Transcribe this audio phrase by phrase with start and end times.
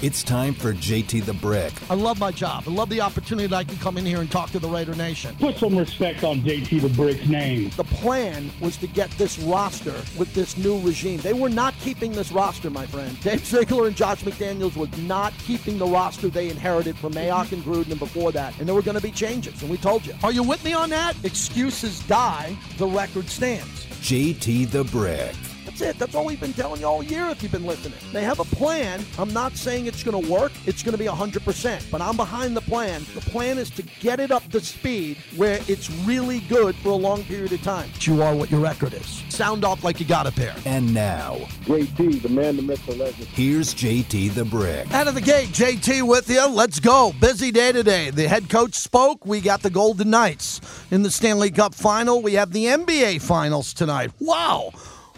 [0.00, 1.72] It's time for JT the Brick.
[1.90, 2.62] I love my job.
[2.68, 4.94] I love the opportunity that I can come in here and talk to the Raider
[4.94, 5.34] Nation.
[5.40, 7.70] Put some respect on JT the Brick's name.
[7.76, 11.18] The plan was to get this roster with this new regime.
[11.18, 13.20] They were not keeping this roster, my friend.
[13.22, 17.64] Dave Ziegler and Josh McDaniels was not keeping the roster they inherited from Mayock and
[17.64, 18.56] Gruden and before that.
[18.60, 20.14] And there were going to be changes, and we told you.
[20.22, 21.16] Are you with me on that?
[21.24, 23.87] Excuses die, the record stands.
[24.00, 25.47] JT the Brick.
[25.78, 25.98] That's it.
[25.98, 27.98] That's all we've been telling you all year if you've been listening.
[28.12, 29.04] They have a plan.
[29.16, 30.50] I'm not saying it's going to work.
[30.66, 33.04] It's going to be 100%, but I'm behind the plan.
[33.14, 36.96] The plan is to get it up to speed where it's really good for a
[36.96, 37.90] long period of time.
[38.00, 39.22] You are what your record is.
[39.28, 40.54] Sound off like you got a pair.
[40.64, 43.28] And now, JT, the man, the myth, the legend.
[43.28, 44.92] here's JT the Brick.
[44.92, 46.48] Out of the gate, JT with you.
[46.48, 47.12] Let's go.
[47.20, 48.10] Busy day today.
[48.10, 49.24] The head coach spoke.
[49.26, 52.20] We got the Golden Knights in the Stanley Cup final.
[52.22, 54.10] We have the NBA finals tonight.
[54.18, 54.72] Wow.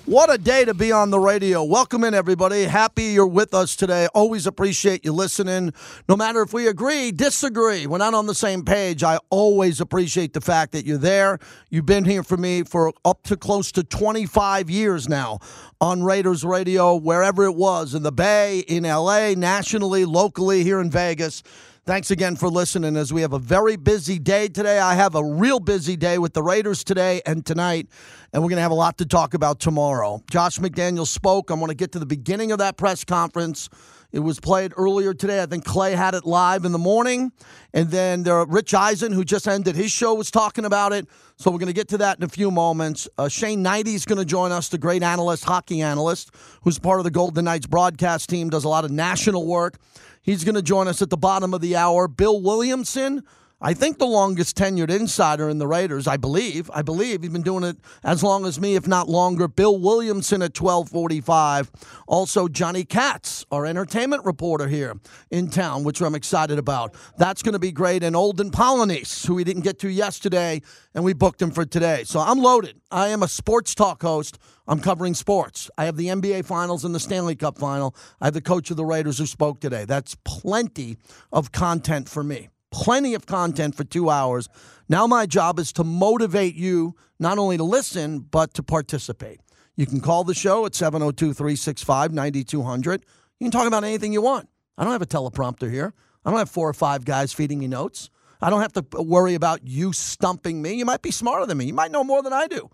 [0.07, 1.63] What a day to be on the radio.
[1.63, 2.65] Welcome in, everybody.
[2.65, 4.09] Happy you're with us today.
[4.15, 5.75] Always appreciate you listening.
[6.09, 9.05] No matter if we agree, disagree, we're not on the same page.
[9.05, 11.39] I always appreciate the fact that you're there.
[11.69, 15.39] You've been here for me for up to close to 25 years now
[15.83, 20.91] on Raiders Radio, wherever it was in the Bay, in LA, nationally, locally, here in
[20.91, 21.43] Vegas.
[21.87, 24.79] Thanks again for listening as we have a very busy day today.
[24.79, 27.89] I have a real busy day with the Raiders today and tonight,
[28.35, 30.23] and we're going to have a lot to talk about tomorrow.
[30.31, 31.51] Josh McDaniel spoke.
[31.51, 33.71] I want to get to the beginning of that press conference.
[34.13, 35.43] It was played earlier today.
[35.43, 37.33] I think Clay had it live in the morning.
[37.73, 41.09] And then there, Rich Eisen, who just ended his show, was talking about it.
[41.37, 43.09] So we're going to get to that in a few moments.
[43.17, 46.31] Uh, Shane Hnidy is going to join us, the great analyst, hockey analyst,
[46.63, 49.79] who's part of the Golden Knights broadcast team, does a lot of national work.
[50.23, 52.07] He's going to join us at the bottom of the hour.
[52.07, 53.23] Bill Williamson,
[53.63, 56.71] I think the longest tenured insider in the Raiders, I believe.
[56.73, 59.49] I believe he's been doing it as long as me, if not longer.
[59.49, 61.71] Bill Williamson at 1245.
[62.07, 64.95] Also, Johnny Katz, our entertainment reporter here
[65.31, 66.95] in town, which I'm excited about.
[67.19, 68.03] That's going to be great.
[68.03, 70.63] And Olden Polynice, who we didn't get to yesterday,
[70.95, 72.05] and we booked him for today.
[72.05, 72.81] So I'm loaded.
[72.91, 74.39] I am a sports talk host.
[74.71, 75.71] I'm covering sports.
[75.77, 77.95] I have the NBA Finals and the Stanley Cup Final.
[78.23, 79.85] I have the coach of the Raiders who spoke today.
[79.85, 80.97] That's plenty
[81.31, 84.49] of content for me plenty of content for two hours.
[84.89, 89.41] Now, my job is to motivate you not only to listen, but to participate.
[89.77, 93.05] You can call the show at 702 365 9200.
[93.39, 94.49] You can talk about anything you want.
[94.77, 95.93] I don't have a teleprompter here,
[96.25, 98.11] I don't have four or five guys feeding you notes.
[98.43, 100.73] I don't have to worry about you stumping me.
[100.73, 102.71] You might be smarter than me, you might know more than I do.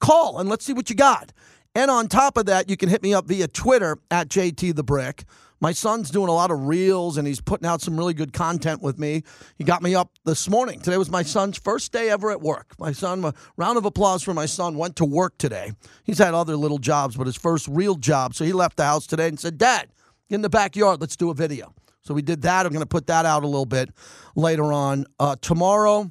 [0.00, 1.32] Call and let's see what you got.
[1.74, 4.82] And on top of that, you can hit me up via Twitter at JT the
[4.82, 5.24] Brick.
[5.60, 8.82] My son's doing a lot of reels and he's putting out some really good content
[8.82, 9.22] with me.
[9.56, 10.80] He got me up this morning.
[10.80, 12.74] Today was my son's first day ever at work.
[12.78, 15.72] My son, a round of applause for my son, went to work today.
[16.04, 18.34] He's had other little jobs, but his first real job.
[18.34, 19.88] So he left the house today and said, Dad,
[20.28, 21.00] in the backyard.
[21.00, 21.74] Let's do a video.
[22.02, 22.66] So we did that.
[22.66, 23.90] I'm going to put that out a little bit
[24.34, 25.06] later on.
[25.18, 26.10] Uh, tomorrow,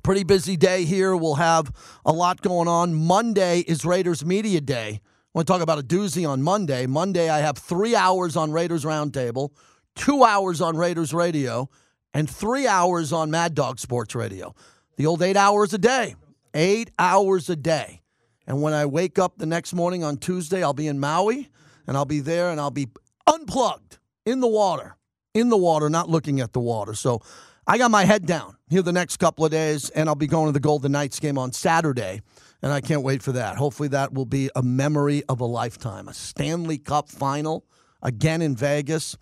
[0.00, 1.16] pretty busy day here.
[1.16, 1.72] We'll have
[2.04, 2.94] a lot going on.
[2.94, 5.00] Monday is Raiders Media Day.
[5.02, 6.86] I want to talk about a doozy on Monday.
[6.86, 9.50] Monday, I have three hours on Raiders Roundtable,
[9.94, 11.70] two hours on Raiders Radio,
[12.14, 14.54] and three hours on Mad Dog Sports Radio.
[14.96, 16.16] The old eight hours a day.
[16.54, 18.02] Eight hours a day.
[18.46, 21.48] And when I wake up the next morning on Tuesday, I'll be in Maui
[21.86, 22.88] and I'll be there and I'll be
[23.26, 24.96] unplugged in the water,
[25.32, 26.94] in the water, not looking at the water.
[26.94, 27.22] So
[27.66, 30.46] I got my head down here the next couple of days and I'll be going
[30.46, 32.22] to the Golden Knights game on Saturday
[32.62, 33.56] and I can't wait for that.
[33.56, 36.08] Hopefully, that will be a memory of a lifetime.
[36.08, 37.66] A Stanley Cup final
[38.02, 39.18] again in Vegas.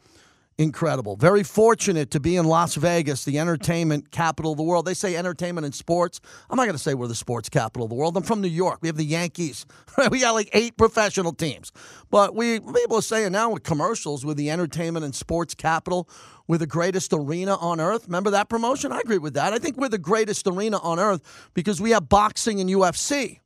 [0.60, 1.16] Incredible.
[1.16, 4.84] Very fortunate to be in Las Vegas, the entertainment capital of the world.
[4.84, 6.21] They say entertainment and sports.
[6.50, 8.15] I'm not going to say we're the sports capital of the world.
[8.15, 8.81] I'm from New York.
[8.82, 9.65] We have the Yankees.
[10.10, 11.72] we got like eight professional teams.
[12.10, 16.10] But we people are saying now with commercials, we're the entertainment and sports capital.
[16.47, 18.04] We're the greatest arena on earth.
[18.04, 18.92] Remember that promotion?
[18.92, 19.54] I agree with that.
[19.54, 21.22] I think we're the greatest arena on earth
[21.54, 23.38] because we have boxing and UFC.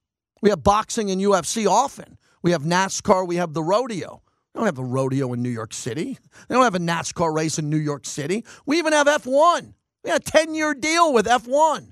[0.42, 2.19] We have boxing and UFC often.
[2.43, 3.25] We have NASCAR.
[3.25, 4.24] We have the rodeo.
[4.54, 6.16] They don't have a rodeo in New York City.
[6.48, 8.44] They don't have a NASCAR race in New York City.
[8.66, 9.74] We even have F1.
[10.04, 11.90] We had a 10 year deal with F1.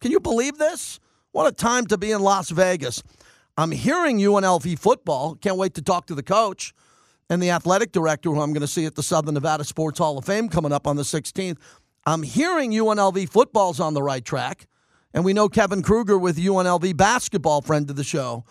[0.00, 1.00] Can you believe this?
[1.32, 3.02] What a time to be in Las Vegas.
[3.56, 5.34] I'm hearing UNLV football.
[5.34, 6.72] Can't wait to talk to the coach
[7.28, 10.16] and the athletic director, who I'm going to see at the Southern Nevada Sports Hall
[10.16, 11.56] of Fame coming up on the 16th.
[12.06, 14.68] I'm hearing UNLV football's on the right track.
[15.12, 18.44] And we know Kevin Kruger with UNLV basketball, friend of the show,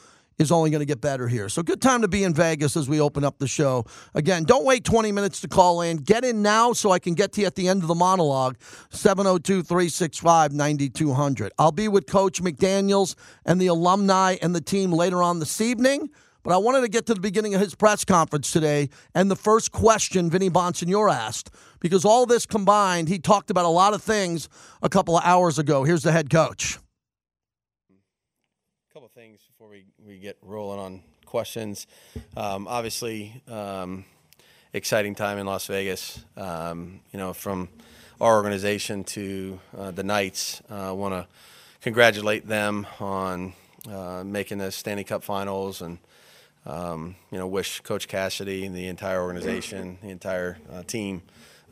[0.43, 1.49] is only going to get better here.
[1.49, 3.85] So good time to be in Vegas as we open up the show.
[4.13, 5.97] Again, don't wait 20 minutes to call in.
[5.97, 8.59] Get in now so I can get to you at the end of the monologue.
[8.91, 11.49] 702-365-9200.
[11.57, 16.11] I'll be with Coach McDaniels and the alumni and the team later on this evening.
[16.43, 19.35] But I wanted to get to the beginning of his press conference today and the
[19.35, 24.03] first question Vinny Bonsignore asked, because all this combined, he talked about a lot of
[24.03, 24.49] things
[24.81, 25.85] a couple of hours ago.
[25.85, 26.79] Here's the head coach.
[28.91, 29.73] A couple things before
[30.13, 31.87] we, get rolling on questions.
[32.37, 34.05] Um, obviously, um,
[34.71, 36.23] exciting time in Las Vegas.
[36.37, 37.69] Um, you know, from
[38.21, 41.27] our organization to uh, the Knights, I uh, want to
[41.81, 43.53] congratulate them on
[43.89, 45.97] uh, making the Stanley Cup Finals and–
[46.65, 51.21] um, you know, wish Coach Cassidy and the entire organization, the entire uh, team,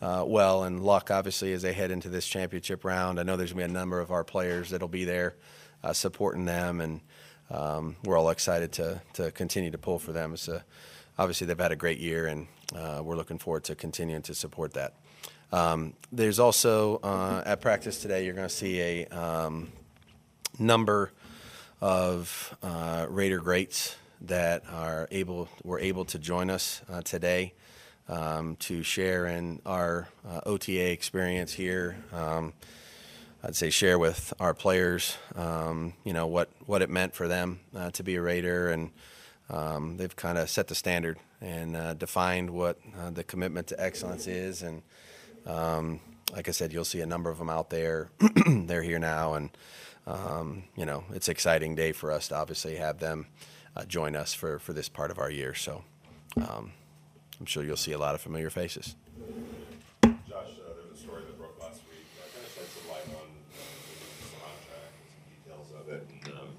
[0.01, 3.19] uh, well and luck, obviously, as they head into this championship round.
[3.19, 5.35] I know there's going to be a number of our players that'll be there
[5.83, 6.99] uh, supporting them, and
[7.51, 10.33] um, we're all excited to, to continue to pull for them.
[10.33, 10.49] It's
[11.17, 14.73] obviously, they've had a great year, and uh, we're looking forward to continuing to support
[14.73, 14.93] that.
[15.51, 19.71] Um, there's also, uh, at practice today, you're going to see a um,
[20.57, 21.11] number
[21.81, 27.53] of uh, Raider greats that are able were able to join us uh, today
[28.07, 31.97] um, to share in our uh, OTA experience here.
[32.13, 32.53] Um,
[33.43, 37.59] I'd say share with our players, um, you know what what it meant for them
[37.75, 38.91] uh, to be a Raider, and
[39.49, 43.81] um, they've kind of set the standard and uh, defined what uh, the commitment to
[43.81, 44.61] excellence is.
[44.61, 44.83] And
[45.45, 45.99] um,
[46.33, 48.09] like I said, you'll see a number of them out there.
[48.47, 49.49] They're here now, and
[50.05, 53.25] um, you know it's an exciting day for us to obviously have them
[53.75, 55.53] uh, join us for, for this part of our year.
[55.53, 55.83] So
[56.37, 56.71] um,
[57.39, 58.95] I'm sure you'll see a lot of familiar faces.
[60.03, 62.05] Josh, uh, there was a story that broke last week.
[62.19, 63.61] Uh, kind of shed some light on uh,
[64.43, 66.07] contract and some details of it.
[66.25, 66.49] And, um,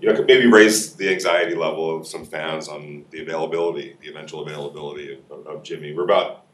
[0.00, 4.08] you know, could maybe raise the anxiety level of some fans on the availability, the
[4.08, 5.94] eventual availability of, of Jimmy.
[5.94, 6.44] We're about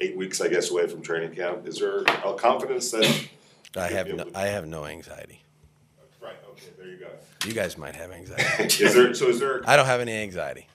[0.00, 1.66] eight weeks, I guess, away from training camp.
[1.66, 3.28] Is there a confidence that
[3.76, 5.42] I have no, I have no anxiety.
[6.20, 6.36] Right.
[6.50, 6.66] Okay.
[6.76, 7.08] There you go.
[7.46, 8.44] You guys might have anxiety.
[8.84, 9.14] is there?
[9.14, 9.62] So is there?
[9.68, 10.66] I don't have any anxiety.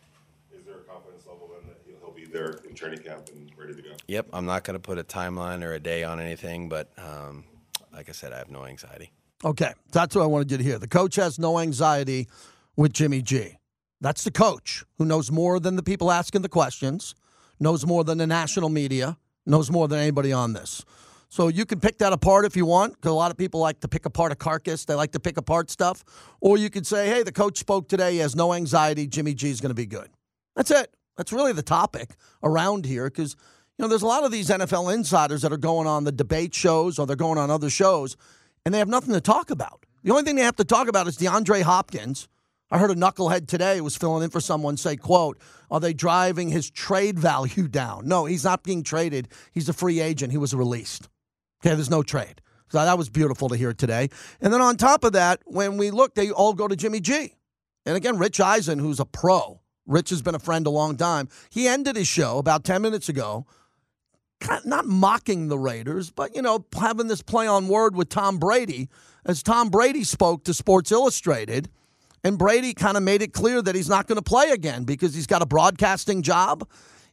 [0.55, 3.51] Is there a confidence level then that he'll, he'll be there in training camp and
[3.57, 3.89] ready to go?
[4.07, 4.27] Yep.
[4.33, 7.45] I'm not going to put a timeline or a day on anything, but um,
[7.91, 9.11] like I said, I have no anxiety.
[9.45, 10.79] Okay, that's what I wanted you to hear.
[10.79, 12.29] The coach has no anxiety
[12.77, 13.57] with Jimmy G.
[13.99, 17.13] That's the coach who knows more than the people asking the questions,
[17.59, 20.85] knows more than the national media, knows more than anybody on this.
[21.27, 23.79] So you can pick that apart if you want, because a lot of people like
[23.79, 24.85] to pick apart a carcass.
[24.85, 26.03] They like to pick apart stuff.
[26.39, 28.13] Or you could say, hey, the coach spoke today.
[28.13, 29.07] He has no anxiety.
[29.07, 30.09] Jimmy G is going to be good.
[30.55, 30.93] That's it.
[31.17, 33.35] That's really the topic around here, because
[33.77, 36.53] you know there's a lot of these NFL insiders that are going on the debate
[36.53, 38.15] shows or they're going on other shows,
[38.65, 39.85] and they have nothing to talk about.
[40.03, 42.27] The only thing they have to talk about is DeAndre Hopkins.
[42.71, 45.39] I heard a knucklehead today was filling in for someone say, quote,
[45.69, 48.07] are they driving his trade value down?
[48.07, 49.27] No, he's not being traded.
[49.51, 50.31] He's a free agent.
[50.31, 51.09] He was released.
[51.63, 52.41] Okay, there's no trade.
[52.69, 54.09] So that was beautiful to hear today.
[54.41, 57.35] And then on top of that, when we look, they all go to Jimmy G.
[57.85, 61.29] And again, Rich Eisen, who's a pro, Rich has been a friend a long time.
[61.51, 63.45] He ended his show about 10 minutes ago,
[64.65, 68.89] not mocking the Raiders, but, you know, having this play on word with Tom Brady
[69.25, 71.69] as Tom Brady spoke to Sports Illustrated.
[72.23, 75.13] And Brady kind of made it clear that he's not going to play again because
[75.13, 76.67] he's got a broadcasting job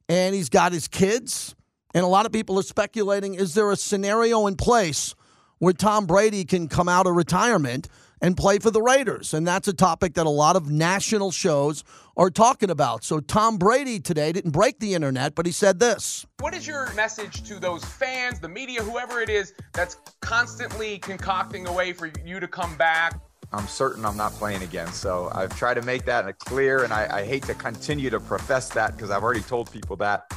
[0.08, 1.54] and he's got his kids
[1.94, 5.14] and a lot of people are speculating is there a scenario in place
[5.58, 7.88] where Tom Brady can come out of retirement
[8.20, 9.34] and play for the Raiders?
[9.34, 11.84] And that's a topic that a lot of national shows
[12.16, 13.04] are talking about.
[13.04, 16.26] So Tom Brady today didn't break the internet, but he said this.
[16.38, 21.66] What is your message to those fans, the media, whoever it is that's constantly concocting
[21.66, 23.20] a way for you to come back?
[23.52, 24.88] I'm certain I'm not playing again.
[24.88, 28.68] So I've tried to make that clear, and I, I hate to continue to profess
[28.70, 30.32] that because I've already told people that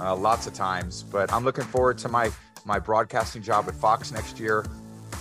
[0.00, 1.02] uh, lots of times.
[1.02, 2.30] But I'm looking forward to my
[2.64, 4.64] my broadcasting job at Fox next year.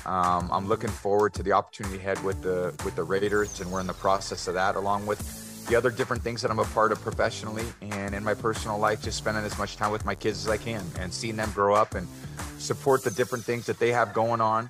[0.06, 3.82] Um, I'm looking forward to the opportunity ahead with the with the Raiders, and we're
[3.82, 6.92] in the process of that, along with the other different things that I'm a part
[6.92, 9.02] of professionally and in my personal life.
[9.02, 11.74] Just spending as much time with my kids as I can, and seeing them grow
[11.74, 12.08] up and
[12.60, 14.70] support the different things that they have going on.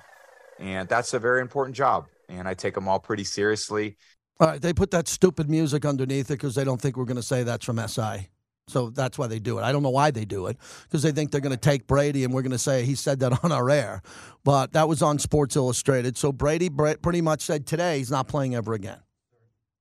[0.58, 3.98] And that's a very important job, and I take them all pretty seriously.
[4.40, 7.16] All right, they put that stupid music underneath it because they don't think we're going
[7.16, 8.28] to say that's from SI.
[8.68, 9.62] So that's why they do it.
[9.62, 12.24] I don't know why they do it because they think they're going to take Brady
[12.24, 14.02] and we're going to say he said that on our air.
[14.44, 16.16] But that was on Sports Illustrated.
[16.16, 18.98] So Brady pretty much said today he's not playing ever again.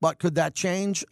[0.01, 1.03] But could that change?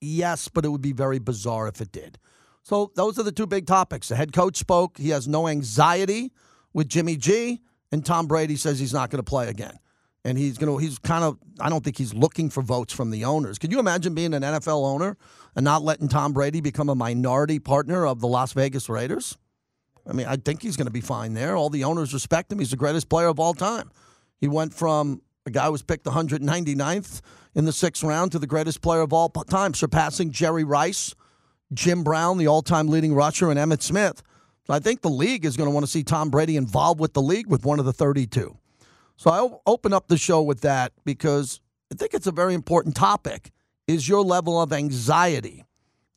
[0.00, 2.18] Yes, but it would be very bizarre if it did.
[2.62, 4.08] So those are the two big topics.
[4.08, 4.98] The head coach spoke.
[4.98, 6.32] He has no anxiety
[6.72, 9.78] with Jimmy G, and Tom Brady says he's not going to play again.
[10.26, 13.10] And he's going to he's kind of I don't think he's looking for votes from
[13.10, 13.58] the owners.
[13.58, 15.16] Could you imagine being an NFL owner
[15.54, 19.38] and not letting Tom Brady become a minority partner of the Las Vegas Raiders?
[20.08, 21.56] I mean, I think he's going to be fine there.
[21.56, 22.58] All the owners respect him.
[22.58, 23.90] He's the greatest player of all time.
[24.40, 27.20] He went from a guy who was picked 199th
[27.54, 31.14] in the sixth round to the greatest player of all time, surpassing Jerry Rice,
[31.72, 34.22] Jim Brown, the all time leading rusher, and Emmitt Smith.
[34.66, 37.14] So I think the league is going to want to see Tom Brady involved with
[37.14, 38.58] the league with one of the 32.
[39.16, 41.60] So I'll open up the show with that because
[41.92, 43.50] I think it's a very important topic.
[43.86, 45.64] Is your level of anxiety?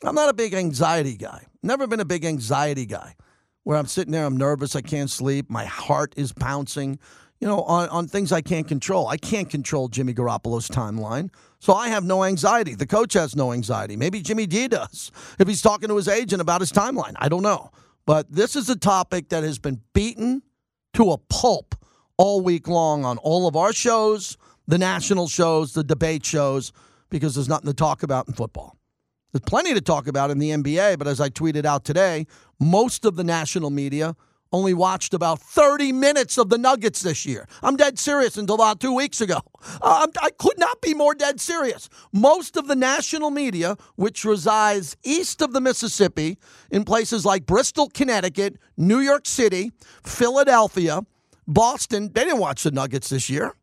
[0.04, 1.46] I'm not a big anxiety guy.
[1.62, 3.16] Never been a big anxiety guy
[3.64, 6.98] where I'm sitting there, I'm nervous, I can't sleep, my heart is pouncing,
[7.40, 9.08] you know, on, on things I can't control.
[9.08, 11.30] I can't control Jimmy Garoppolo's timeline.
[11.60, 12.76] So I have no anxiety.
[12.76, 13.96] The coach has no anxiety.
[13.96, 17.14] Maybe Jimmy D does if he's talking to his agent about his timeline.
[17.18, 17.72] I don't know.
[18.06, 20.42] But this is a topic that has been beaten
[20.94, 21.76] to a pulp
[22.20, 26.74] all week long on all of our shows, the national shows, the debate shows,
[27.10, 28.76] because there's nothing to talk about in football.
[29.32, 32.28] There's plenty to talk about in the NBA, but as I tweeted out today,
[32.60, 34.18] most of the national media
[34.52, 37.48] only watched about 30 minutes of the Nuggets this year.
[37.64, 39.42] I'm dead serious until about two weeks ago.
[39.82, 41.90] Uh, I could not be more dead serious.
[42.14, 46.38] Most of the national media, which resides east of the Mississippi
[46.72, 49.72] in places like Bristol, Connecticut, New York City,
[50.04, 51.02] Philadelphia,
[51.50, 53.56] Boston, they didn't watch the Nuggets this year.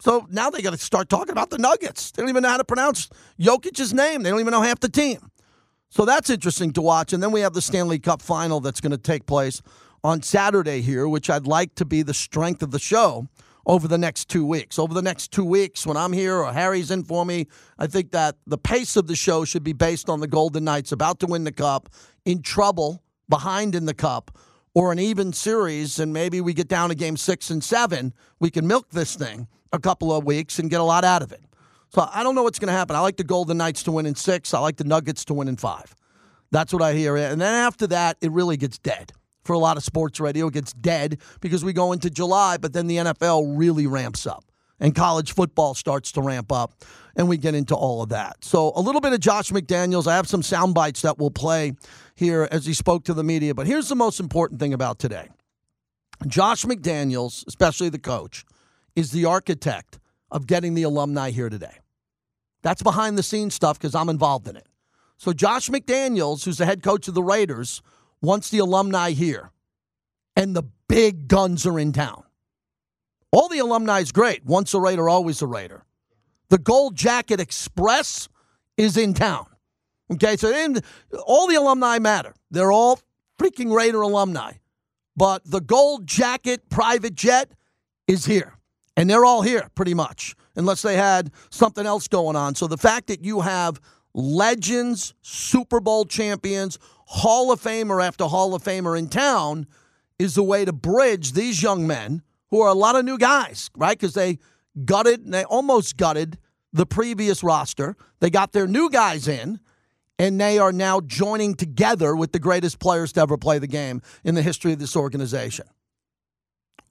[0.00, 2.10] So now they got to start talking about the Nuggets.
[2.10, 4.22] They don't even know how to pronounce Jokic's name.
[4.22, 5.30] They don't even know half the team.
[5.90, 7.12] So that's interesting to watch.
[7.12, 9.62] And then we have the Stanley Cup final that's going to take place
[10.02, 13.28] on Saturday here, which I'd like to be the strength of the show
[13.66, 14.78] over the next two weeks.
[14.78, 17.46] Over the next two weeks, when I'm here or Harry's in for me,
[17.78, 20.92] I think that the pace of the show should be based on the Golden Knights
[20.92, 21.88] about to win the cup,
[22.24, 24.36] in trouble, behind in the cup,
[24.76, 28.12] or an even series, and maybe we get down to game six and seven.
[28.38, 31.32] We can milk this thing a couple of weeks and get a lot out of
[31.32, 31.40] it.
[31.88, 32.94] So I don't know what's going to happen.
[32.94, 34.52] I like the Golden Knights to win in six.
[34.52, 35.96] I like the Nuggets to win in five.
[36.50, 37.16] That's what I hear.
[37.16, 39.12] And then after that, it really gets dead
[39.44, 40.48] for a lot of sports radio.
[40.48, 44.44] It gets dead because we go into July, but then the NFL really ramps up
[44.80, 46.84] and college football starts to ramp up,
[47.16, 48.44] and we get into all of that.
[48.44, 50.06] So, a little bit of Josh McDaniels.
[50.06, 51.72] I have some sound bites that we'll play
[52.16, 55.28] here as he spoke to the media, but here's the most important thing about today
[56.26, 58.44] Josh McDaniels, especially the coach,
[58.96, 61.78] is the architect of getting the alumni here today.
[62.62, 64.66] That's behind the scenes stuff because I'm involved in it.
[65.18, 67.80] So, Josh McDaniels, who's the head coach of the Raiders,
[68.20, 69.50] wants the alumni here,
[70.34, 72.24] and the big guns are in town.
[73.30, 74.44] All the alumni is great.
[74.44, 75.84] Once a Raider, always a Raider.
[76.48, 78.28] The Gold Jacket Express
[78.76, 79.46] is in town.
[80.12, 80.74] Okay, so
[81.26, 82.34] all the alumni matter.
[82.50, 83.00] They're all
[83.38, 84.52] freaking Raider alumni.
[85.16, 87.50] But the Gold Jacket private jet
[88.06, 88.54] is here.
[88.96, 92.54] And they're all here pretty much, unless they had something else going on.
[92.54, 93.80] So the fact that you have
[94.14, 99.66] legends, Super Bowl champions, Hall of Famer after Hall of Famer in town
[100.18, 103.70] is the way to bridge these young men who are a lot of new guys,
[103.76, 103.98] right?
[103.98, 104.38] Because they
[104.84, 106.38] gutted, they almost gutted
[106.72, 107.96] the previous roster.
[108.20, 109.60] They got their new guys in,
[110.18, 114.02] and they are now joining together with the greatest players to ever play the game
[114.24, 115.66] in the history of this organization.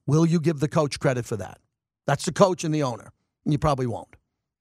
[0.05, 1.59] Will you give the coach credit for that?
[2.05, 3.11] That's the coach and the owner.
[3.43, 4.15] And you probably won't.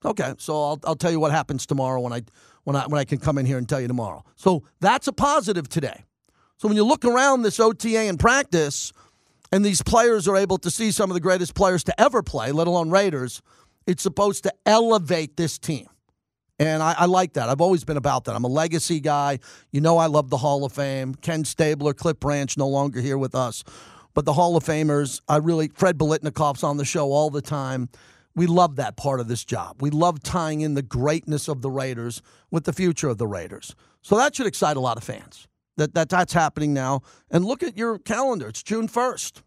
[0.05, 2.23] Okay, so I'll, I'll tell you what happens tomorrow when I
[2.65, 4.23] when I when I can come in here and tell you tomorrow.
[4.37, 6.05] So that's a positive today.
[6.59, 8.93] So when you look around this OTA in practice,
[9.51, 12.53] and these players are able to see some of the greatest players to ever play,
[12.53, 13.41] let alone Raiders,
[13.87, 15.87] it's supposed to elevate this team.
[16.59, 17.49] And I, I, like that.
[17.49, 18.37] I've always been about that.
[18.37, 19.41] I'm a legacy guy.
[19.73, 21.15] You know, I love the Hall of Fame.
[21.17, 23.65] Ken Stabler, Cliff Branch, no longer here with us.
[24.15, 27.89] But the Hall of Famers, I really, Fred Biletnikoff's on the show all the time
[28.35, 29.81] we love that part of this job.
[29.81, 32.21] We love tying in the greatness of the Raiders
[32.51, 33.75] with the future of the Raiders.
[34.03, 35.47] So that should excite a lot of fans.
[35.77, 37.03] That, that that's happening now.
[37.31, 38.49] And look at your calendar.
[38.49, 39.43] It's June 1st.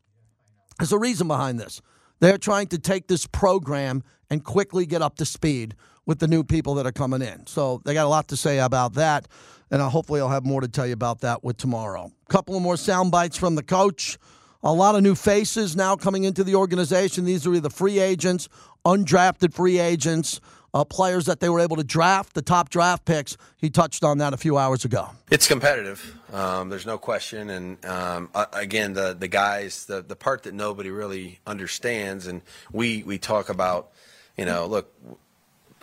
[0.79, 1.81] There's a reason behind this.
[2.19, 5.75] They're trying to take this program and quickly get up to speed
[6.07, 7.45] with the new people that are coming in.
[7.45, 9.27] So they got a lot to say about that.
[9.69, 12.09] And hopefully I'll have more to tell you about that with tomorrow.
[12.27, 14.17] A couple of more sound bites from the coach.
[14.63, 17.25] A lot of new faces now coming into the organization.
[17.25, 18.49] These are either free agents
[18.87, 20.39] undrafted free agents,
[20.73, 23.35] uh, players that they were able to draft, the top draft picks.
[23.57, 25.09] He touched on that a few hours ago.
[25.29, 26.15] It's competitive.
[26.31, 27.49] Um, there's no question.
[27.49, 33.03] And um, again, the the guys, the the part that nobody really understands, and we
[33.03, 33.91] we talk about,
[34.37, 34.93] you know, look,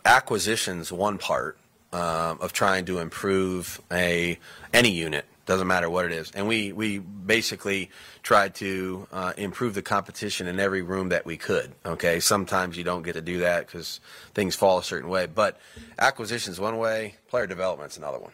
[0.05, 1.57] acquisitions one part
[1.93, 4.39] um, of trying to improve a
[4.73, 6.31] any unit Doesn't matter what it is.
[6.31, 7.91] And we, we basically
[8.23, 11.73] tried to uh, improve the competition in every room that we could.
[11.85, 12.19] Okay.
[12.21, 14.01] Sometimes you don't get to do that because
[14.33, 15.27] things fall a certain way.
[15.27, 15.61] But
[15.99, 18.33] acquisition's one way, player development's another one.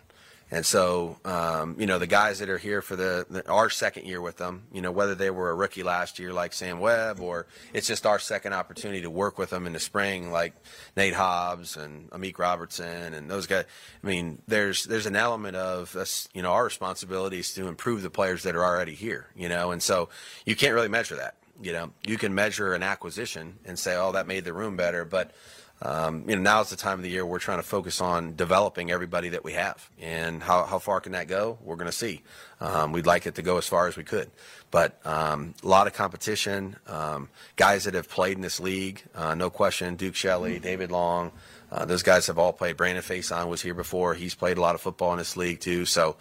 [0.53, 4.07] And so, um, you know, the guys that are here for the, the, our second
[4.07, 7.21] year with them, you know, whether they were a rookie last year like Sam Webb,
[7.21, 10.55] or it's just our second opportunity to work with them in the spring, like
[10.97, 13.65] Nate Hobbs and Amik Robertson and those guys.
[14.03, 18.03] I mean, there's there's an element of us, you know, our responsibility is to improve
[18.03, 20.09] the players that are already here, you know, and so
[20.45, 21.37] you can't really measure that.
[21.63, 25.05] You know, you can measure an acquisition and say, oh, that made the room better,
[25.05, 25.33] but
[25.83, 28.35] um, you know, now is the time of the year we're trying to focus on
[28.37, 29.89] developing everybody that we have.
[30.01, 31.59] And how, how far can that go?
[31.63, 32.23] We're going to see.
[32.61, 34.31] Um, we'd like it to go as far as we could.
[34.71, 39.35] But um, a lot of competition, um, guys that have played in this league, uh,
[39.35, 41.33] no question, Duke Shelley, David Long,
[41.73, 42.77] uh, those guys have all played.
[42.77, 44.15] Brandon Facyson was here before.
[44.15, 45.85] He's played a lot of football in this league too.
[45.85, 46.17] So,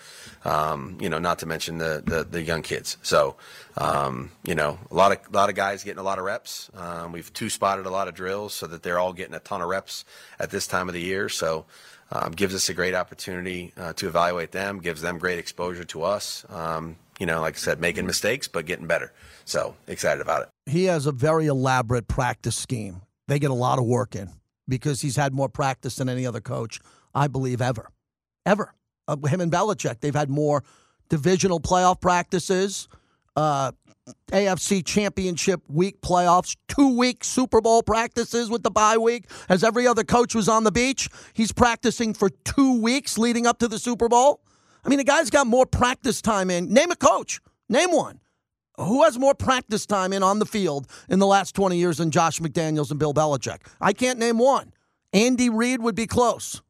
[0.46, 2.98] um, you know, not to mention the, the, the young kids.
[3.02, 3.36] So,
[3.78, 6.70] um, you know, a lot of a lot of guys getting a lot of reps.
[6.76, 9.62] Um, we've two spotted a lot of drills so that they're all getting a ton
[9.62, 10.06] of reps
[10.40, 11.30] at this time of the year.
[11.30, 11.66] So,
[12.12, 14.80] um, gives us a great opportunity uh, to evaluate them.
[14.80, 16.46] Gives them great exposure to us.
[16.50, 19.12] Um, you know, like I said, making mistakes but getting better.
[19.46, 20.50] So excited about it.
[20.68, 23.02] He has a very elaborate practice scheme.
[23.28, 24.30] They get a lot of work in
[24.70, 26.80] because he's had more practice than any other coach,
[27.14, 27.90] I believe, ever.
[28.46, 28.74] Ever.
[29.08, 30.64] Uh, him and Belichick, they've had more
[31.10, 32.88] divisional playoff practices,
[33.36, 33.72] uh,
[34.32, 39.26] AFC championship week playoffs, two week Super Bowl practices with the bye week.
[39.48, 43.60] As every other coach was on the beach, he's practicing for two weeks leading up
[43.60, 44.42] to the Super Bowl.
[44.84, 46.74] I mean, the guy's got more practice time in.
[46.74, 47.42] Name a coach.
[47.68, 48.20] Name one.
[48.80, 52.12] Who has more practice time in on the field in the last 20 years than
[52.12, 53.60] Josh McDaniels and Bill Belichick?
[53.82, 54.74] I can't name one.
[55.12, 56.62] Andy Reid would be close.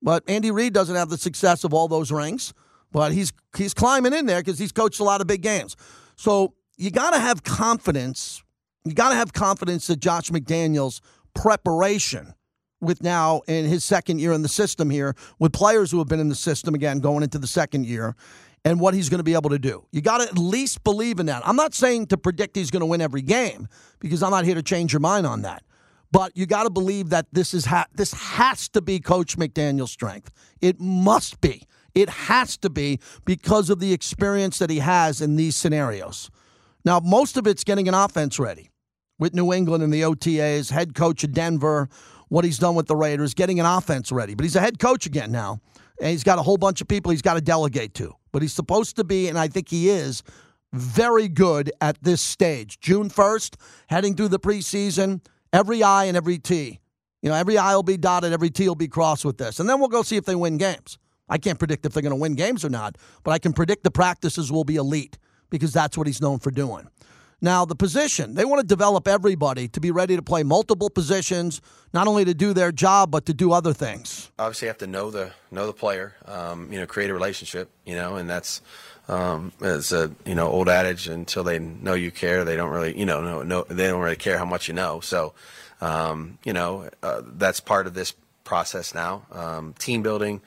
[0.00, 2.54] But Andy Reid doesn't have the success of all those rings,
[2.92, 5.76] but he's he's climbing in there because he's coached a lot of big games.
[6.14, 8.42] So you got to have confidence.
[8.84, 11.00] You got to have confidence that Josh McDaniels'
[11.34, 12.34] preparation
[12.80, 16.20] with now in his second year in the system here, with players who have been
[16.20, 18.14] in the system again going into the second year,
[18.68, 19.86] and what he's going to be able to do.
[19.92, 21.40] You got to at least believe in that.
[21.48, 23.66] I'm not saying to predict he's going to win every game
[23.98, 25.62] because I'm not here to change your mind on that.
[26.12, 29.90] But you got to believe that this is ha- this has to be Coach McDaniel's
[29.90, 30.34] strength.
[30.60, 31.62] It must be.
[31.94, 36.30] It has to be because of the experience that he has in these scenarios.
[36.84, 38.68] Now, most of it's getting an offense ready
[39.18, 41.88] with New England and the OTAs, head coach of Denver,
[42.28, 44.34] what he's done with the Raiders, getting an offense ready.
[44.34, 45.60] But he's a head coach again now,
[46.00, 48.52] and he's got a whole bunch of people he's got to delegate to but he's
[48.52, 50.22] supposed to be, and I think he is,
[50.72, 52.78] very good at this stage.
[52.80, 53.56] June 1st,
[53.88, 56.80] heading through the preseason, every I and every T.
[57.22, 59.60] You know, every I will be dotted, every T will be crossed with this.
[59.60, 60.98] And then we'll go see if they win games.
[61.28, 63.82] I can't predict if they're going to win games or not, but I can predict
[63.82, 65.18] the practices will be elite
[65.50, 66.88] because that's what he's known for doing.
[67.40, 71.60] Now, the position, they want to develop everybody to be ready to play multiple positions,
[71.92, 74.30] not only to do their job, but to do other things.
[74.40, 77.70] Obviously, you have to know the know the player, um, you know, create a relationship,
[77.86, 78.60] you know, and that's
[79.06, 81.06] um, it's a you know old adage.
[81.06, 84.16] Until they know you care, they don't really, you know, no, no, they don't really
[84.16, 84.98] care how much you know.
[84.98, 85.32] So,
[85.80, 89.26] um, you know, uh, that's part of this process now.
[89.30, 90.40] Um, team building,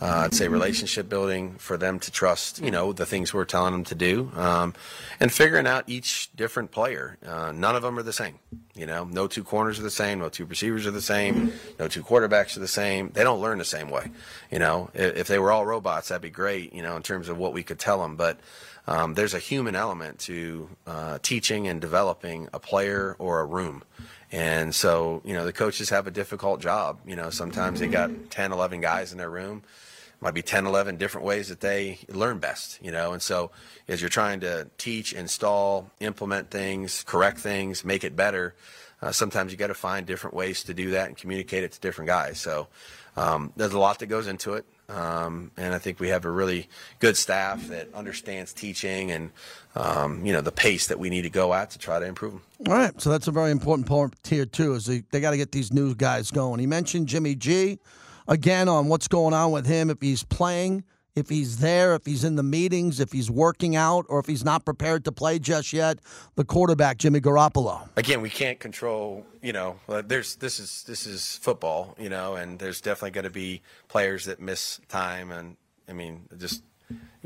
[0.00, 3.72] uh, I'd say relationship building for them to trust, you know, the things we're telling
[3.72, 4.74] them to do, um,
[5.18, 7.18] and figuring out each different player.
[7.26, 8.38] Uh, none of them are the same.
[8.74, 11.88] You know, no two corners are the same, no two receivers are the same, no
[11.88, 13.10] two quarterbacks are the same.
[13.10, 14.10] They don't learn the same way.
[14.52, 16.72] You know, if, if they were all robots, that'd be great.
[16.72, 18.38] You know, in terms of what we could tell them, but.
[18.86, 23.84] Um, there's a human element to uh, teaching and developing a player or a room.
[24.32, 26.98] And so, you know, the coaches have a difficult job.
[27.06, 29.62] You know, sometimes they got 10, 11 guys in their room
[30.20, 33.12] might be 10, 11 different ways that they learn best, you know.
[33.12, 33.50] And so
[33.86, 38.54] as you're trying to teach, install, implement things, correct things, make it better,
[39.00, 41.80] uh, sometimes you got to find different ways to do that and communicate it to
[41.80, 42.40] different guys.
[42.40, 42.66] So
[43.16, 44.64] um, there's a lot that goes into it.
[44.90, 46.66] Um, and I think we have a really
[46.98, 49.30] good staff that understands teaching and
[49.76, 52.32] um, you know the pace that we need to go at to try to improve
[52.32, 52.42] them.
[52.66, 54.72] All right, so that's a very important part here too.
[54.72, 56.58] Is they, they got to get these new guys going.
[56.58, 57.78] He mentioned Jimmy G
[58.28, 60.84] again on what's going on with him, if he's playing,
[61.16, 64.44] if he's there, if he's in the meetings, if he's working out, or if he's
[64.44, 65.98] not prepared to play just yet.
[66.36, 67.88] The quarterback, Jimmy Garoppolo.
[67.96, 69.26] Again, we can't control.
[69.42, 71.96] You know, uh, there's this is this is football.
[71.98, 75.56] You know, and there's definitely going to be players that miss time, and
[75.88, 76.62] I mean, just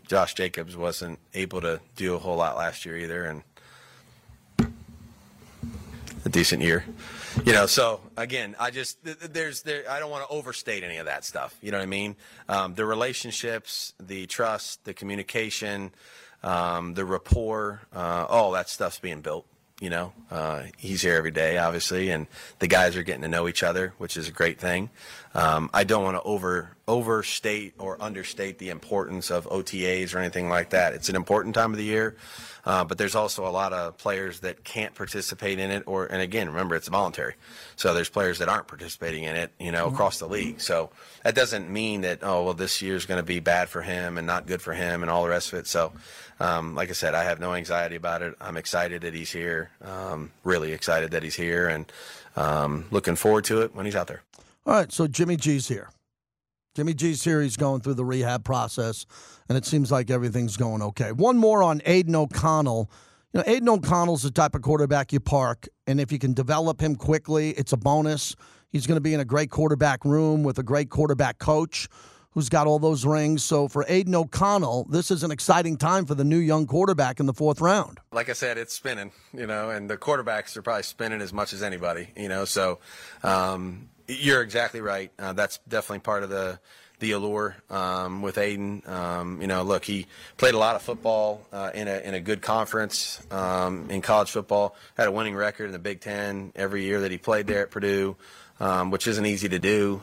[0.08, 3.42] Josh Jacobs wasn't able to do a whole lot last year either, and
[6.24, 6.84] a decent year.
[7.44, 10.84] You know, so again, I just th- th- there's there I don't want to overstate
[10.84, 11.56] any of that stuff.
[11.60, 12.16] You know what I mean?
[12.48, 15.92] Um, the relationships, the trust, the communication,
[16.42, 19.46] um, the rapport, uh, all that stuff's being built.
[19.82, 22.28] You know, uh, he's here every day, obviously, and
[22.60, 24.90] the guys are getting to know each other, which is a great thing.
[25.34, 30.48] Um, I don't want to over overstate or understate the importance of OTAs or anything
[30.48, 30.92] like that.
[30.92, 32.16] It's an important time of the year,
[32.64, 35.82] uh, but there's also a lot of players that can't participate in it.
[35.86, 37.34] Or, and again, remember, it's voluntary,
[37.74, 40.60] so there's players that aren't participating in it, you know, across the league.
[40.60, 40.90] So
[41.24, 44.28] that doesn't mean that oh well, this year's going to be bad for him and
[44.28, 45.66] not good for him and all the rest of it.
[45.66, 45.92] So.
[46.42, 48.34] Um, like I said, I have no anxiety about it.
[48.40, 49.70] I'm excited that he's here.
[49.80, 51.90] Um, really excited that he's here, and
[52.36, 54.22] um, looking forward to it when he's out there.
[54.66, 55.90] All right, so Jimmy G's here.
[56.74, 57.40] Jimmy G's here.
[57.42, 59.06] He's going through the rehab process,
[59.48, 61.12] and it seems like everything's going okay.
[61.12, 62.90] One more on Aidan O'Connell.
[63.32, 66.80] You know, Aidan O'Connell's the type of quarterback you park, and if you can develop
[66.80, 68.34] him quickly, it's a bonus.
[68.70, 71.88] He's going to be in a great quarterback room with a great quarterback coach
[72.32, 73.42] who's got all those rings.
[73.44, 77.26] So for Aidan O'Connell, this is an exciting time for the new young quarterback in
[77.26, 78.00] the fourth round.
[78.10, 81.52] Like I said, it's spinning, you know, and the quarterbacks are probably spinning as much
[81.52, 82.44] as anybody, you know.
[82.44, 82.78] So
[83.22, 85.10] um, you're exactly right.
[85.18, 86.58] Uh, that's definitely part of the
[86.98, 88.82] the allure um, with Aidan.
[88.86, 92.20] Um, you know, look, he played a lot of football uh, in a in a
[92.20, 94.76] good conference um, in college football.
[94.96, 97.72] Had a winning record in the Big Ten every year that he played there at
[97.72, 98.16] Purdue,
[98.60, 100.00] um, which isn't easy to do.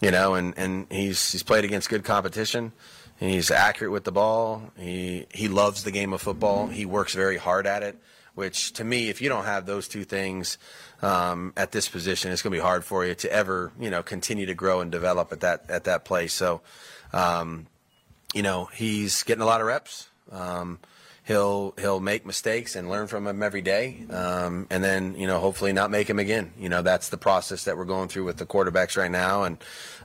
[0.00, 2.72] You know, and, and he's he's played against good competition.
[3.18, 4.70] He's accurate with the ball.
[4.78, 6.68] He he loves the game of football.
[6.68, 7.98] He works very hard at it.
[8.36, 10.58] Which to me, if you don't have those two things
[11.02, 14.04] um, at this position, it's going to be hard for you to ever you know
[14.04, 16.32] continue to grow and develop at that at that place.
[16.32, 16.60] So,
[17.12, 17.66] um,
[18.32, 20.08] you know, he's getting a lot of reps.
[20.30, 20.78] Um,
[21.28, 25.38] he'll he'll make mistakes and learn from them every day, um, and then you know
[25.38, 26.52] hopefully not make them again.
[26.58, 29.58] You know that's the process that we're going through with the quarterbacks right now, and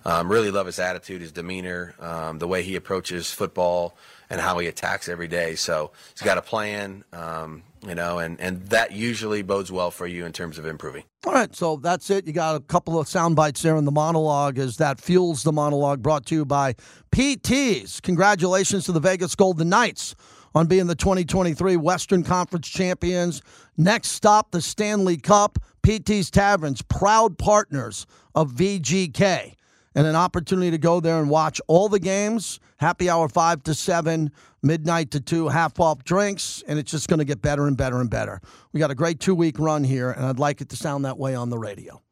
[0.05, 3.97] um, really love his attitude, his demeanor, um, the way he approaches football,
[4.29, 5.55] and how he attacks every day.
[5.55, 7.03] So he's got a plan.
[7.13, 11.03] Um, you know, and, and that usually bodes well for you in terms of improving.
[11.25, 12.25] All right, so that's it.
[12.25, 15.51] You got a couple of sound bites there in the monologue as that fuels the
[15.51, 16.75] monologue brought to you by
[17.11, 18.01] PTs.
[18.01, 20.15] Congratulations to the Vegas Golden Knights
[20.55, 23.41] on being the 2023 Western Conference champions.
[23.77, 25.59] Next stop, the Stanley Cup.
[25.83, 29.55] PT's Taverns, proud partners of VGK.
[29.95, 32.59] And an opportunity to go there and watch all the games.
[32.77, 34.31] Happy hour 5 to 7,
[34.63, 36.63] midnight to 2, half off drinks.
[36.67, 38.41] And it's just going to get better and better and better.
[38.71, 41.17] We got a great two week run here, and I'd like it to sound that
[41.17, 42.02] way on the radio.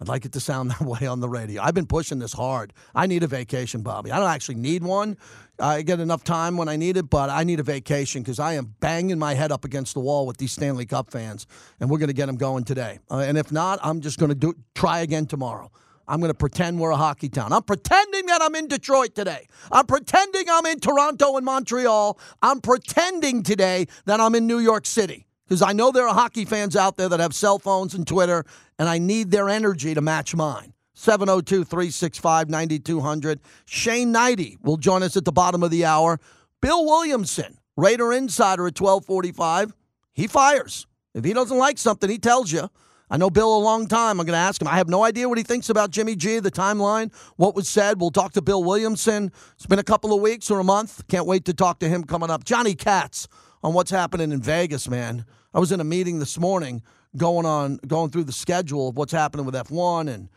[0.00, 1.62] I'd like it to sound that way on the radio.
[1.62, 2.72] I've been pushing this hard.
[2.94, 4.10] I need a vacation, Bobby.
[4.10, 5.16] I don't actually need one.
[5.58, 8.54] I get enough time when I need it, but I need a vacation because I
[8.54, 11.46] am banging my head up against the wall with these Stanley Cup fans,
[11.80, 12.98] and we're going to get them going today.
[13.10, 15.70] Uh, and if not, I'm just going to do try again tomorrow.
[16.08, 17.52] I'm going to pretend we're a hockey town.
[17.52, 19.46] I'm pretending that I'm in Detroit today.
[19.70, 22.18] I'm pretending I'm in Toronto and Montreal.
[22.42, 26.44] I'm pretending today that I'm in New York City because I know there are hockey
[26.44, 28.44] fans out there that have cell phones and Twitter,
[28.80, 30.72] and I need their energy to match mine.
[30.94, 33.40] 702 365 9200.
[33.66, 36.18] Shane Hnidy will join us at the bottom of the hour.
[36.62, 39.74] Bill Williamson, Raider Insider at 1245.
[40.14, 40.86] He fires.
[41.12, 42.70] If he doesn't like something, he tells you.
[43.10, 44.18] I know Bill a long time.
[44.18, 44.68] I'm going to ask him.
[44.68, 48.00] I have no idea what he thinks about Jimmy G, the timeline, what was said.
[48.00, 49.30] We'll talk to Bill Williamson.
[49.56, 51.06] It's been a couple of weeks or a month.
[51.08, 52.44] Can't wait to talk to him coming up.
[52.44, 53.28] Johnny Katz
[53.62, 55.26] on what's happening in Vegas, man.
[55.52, 56.82] I was in a meeting this morning
[57.16, 60.28] going on going through the schedule of what's happening with F1 and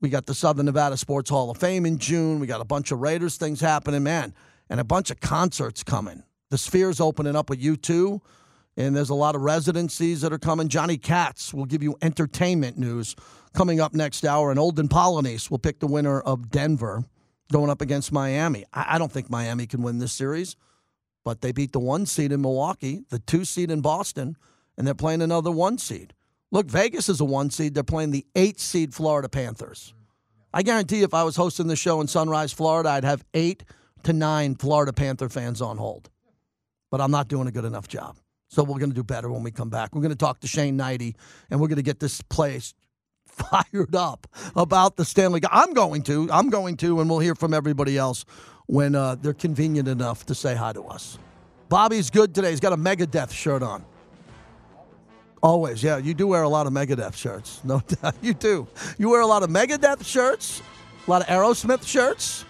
[0.00, 2.38] we got the Southern Nevada Sports Hall of Fame in June.
[2.38, 4.34] We got a bunch of Raiders things happening, man,
[4.68, 6.22] and a bunch of concerts coming.
[6.50, 8.20] The Sphere's opening up with U2,
[8.76, 10.68] and there's a lot of residencies that are coming.
[10.68, 13.16] Johnny Katz will give you entertainment news
[13.54, 17.04] coming up next hour, and Olden Polynice will pick the winner of Denver
[17.50, 18.64] going up against Miami.
[18.72, 20.56] I don't think Miami can win this series,
[21.24, 24.36] but they beat the one seed in Milwaukee, the two seed in Boston,
[24.76, 26.14] and they're playing another one seed.
[26.52, 27.74] Look, Vegas is a one seed.
[27.74, 29.94] They're playing the eight seed Florida Panthers.
[30.54, 33.64] I guarantee if I was hosting the show in Sunrise, Florida, I'd have eight
[34.04, 36.08] to nine Florida Panther fans on hold.
[36.90, 38.16] But I'm not doing a good enough job.
[38.48, 39.94] So we're going to do better when we come back.
[39.94, 41.14] We're going to talk to Shane Hnidy,
[41.50, 42.74] and we're going to get this place
[43.26, 45.50] fired up about the Stanley Cup.
[45.52, 46.30] I'm going to.
[46.30, 48.24] I'm going to, and we'll hear from everybody else
[48.66, 51.18] when uh, they're convenient enough to say hi to us.
[51.68, 52.50] Bobby's good today.
[52.50, 53.84] He's got a Megadeth shirt on.
[55.46, 55.98] Always, yeah.
[55.98, 57.60] You do wear a lot of Megadeth shirts.
[57.64, 58.16] No doubt.
[58.20, 58.66] You do.
[58.98, 60.60] You wear a lot of Megadeth shirts,
[61.06, 62.44] a lot of Aerosmith shirts.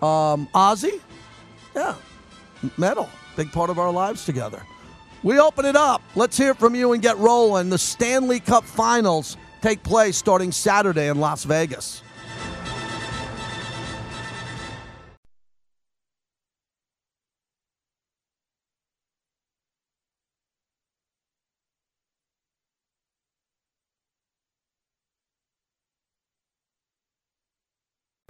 [0.00, 0.98] Um, Ozzy,
[1.76, 1.94] yeah.
[2.78, 4.62] Metal, big part of our lives together.
[5.22, 6.00] We open it up.
[6.14, 7.68] Let's hear from you and get rolling.
[7.68, 12.02] The Stanley Cup Finals take place starting Saturday in Las Vegas.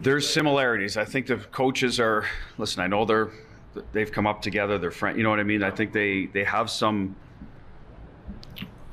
[0.03, 0.97] There's similarities.
[0.97, 2.27] I think the coaches are.
[2.59, 3.31] Listen, I know they're
[3.93, 4.77] they've come up together.
[4.77, 5.17] They're friends.
[5.17, 5.63] You know what I mean?
[5.63, 7.15] I think they they have some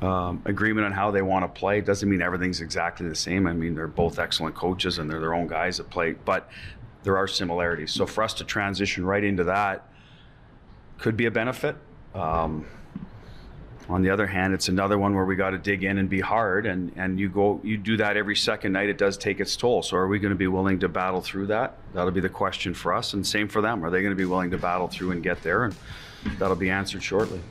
[0.02, 1.80] um, agreement on how they want to play.
[1.80, 3.48] It doesn't mean everything's exactly the same.
[3.48, 6.50] I mean, they're both excellent coaches and they're their own guys that play, but
[7.04, 7.92] there are similarities.
[7.92, 9.88] So for us to transition right into that
[11.00, 11.76] could be a benefit.
[12.14, 12.66] Um,
[13.90, 16.20] on the other hand, it's another one where we got to dig in and be
[16.20, 18.88] hard, and and you go you do that every second night.
[18.88, 19.82] It does take its toll.
[19.82, 21.78] So are we going to be willing to battle through that?
[21.94, 23.84] That'll be the question for us, and same for them.
[23.84, 25.66] Are they going to be willing to battle through and get there?
[25.66, 25.76] And
[26.38, 27.42] that'll be answered shortly.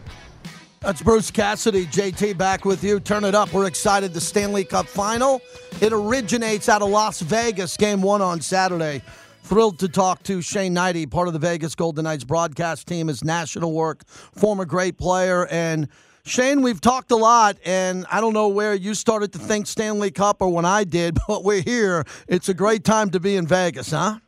[0.81, 1.87] That's Bruce Cassidy.
[1.87, 3.01] JT back with you.
[3.01, 3.53] Turn it up.
[3.53, 4.15] We're excited.
[4.15, 5.41] The Stanley Cup final.
[5.81, 7.77] It originates out of Las Vegas.
[7.77, 9.03] Game one on Saturday.
[9.43, 13.25] Thrilled to talk to Shane Hnidy, part of the Vegas Golden Knights broadcast team, his
[13.25, 15.89] national work, former great player, and
[16.29, 20.11] Shane, we've talked a lot, and I don't know where you started to think Stanley
[20.11, 22.05] Cup or when I did, but we're here.
[22.29, 24.19] It's a great time to be in Vegas, huh?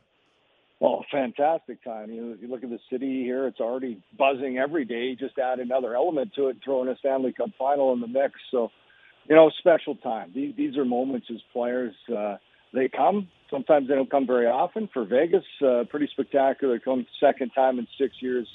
[0.79, 2.09] Well, fantastic time.
[2.09, 5.15] You, you look at the city here; it's already buzzing every day.
[5.15, 8.33] Just add another element to it, throwing a Stanley Cup final in the mix.
[8.49, 8.71] So,
[9.29, 10.31] you know, special time.
[10.33, 11.93] These, these are moments as players.
[12.11, 12.37] Uh,
[12.73, 13.27] they come.
[13.51, 14.89] Sometimes they don't come very often.
[14.91, 16.79] For Vegas, uh, pretty spectacular.
[16.79, 18.47] Come second time in six years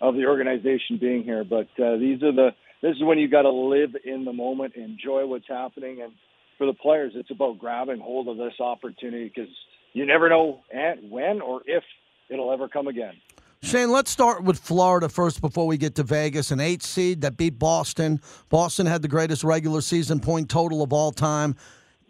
[0.00, 1.42] of the organization being here.
[1.42, 2.50] But uh, these are the
[2.84, 6.12] this is when you got to live in the moment, enjoy what's happening, and
[6.58, 9.50] for the players, it's about grabbing hold of this opportunity because
[9.94, 10.60] you never know
[11.08, 11.82] when or if
[12.28, 13.14] it'll ever come again.
[13.62, 16.50] Shane, let's start with Florida first before we get to Vegas.
[16.50, 18.20] An eight seed that beat Boston.
[18.50, 21.56] Boston had the greatest regular season point total of all time.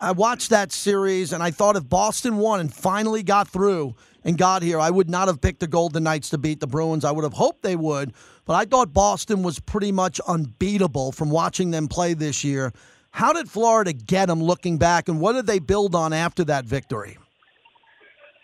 [0.01, 4.37] I watched that series and I thought if Boston won and finally got through and
[4.37, 7.05] got here, I would not have picked the Golden Knights to beat the Bruins.
[7.05, 8.13] I would have hoped they would,
[8.45, 12.73] but I thought Boston was pretty much unbeatable from watching them play this year.
[13.11, 16.65] How did Florida get them looking back, and what did they build on after that
[16.65, 17.17] victory?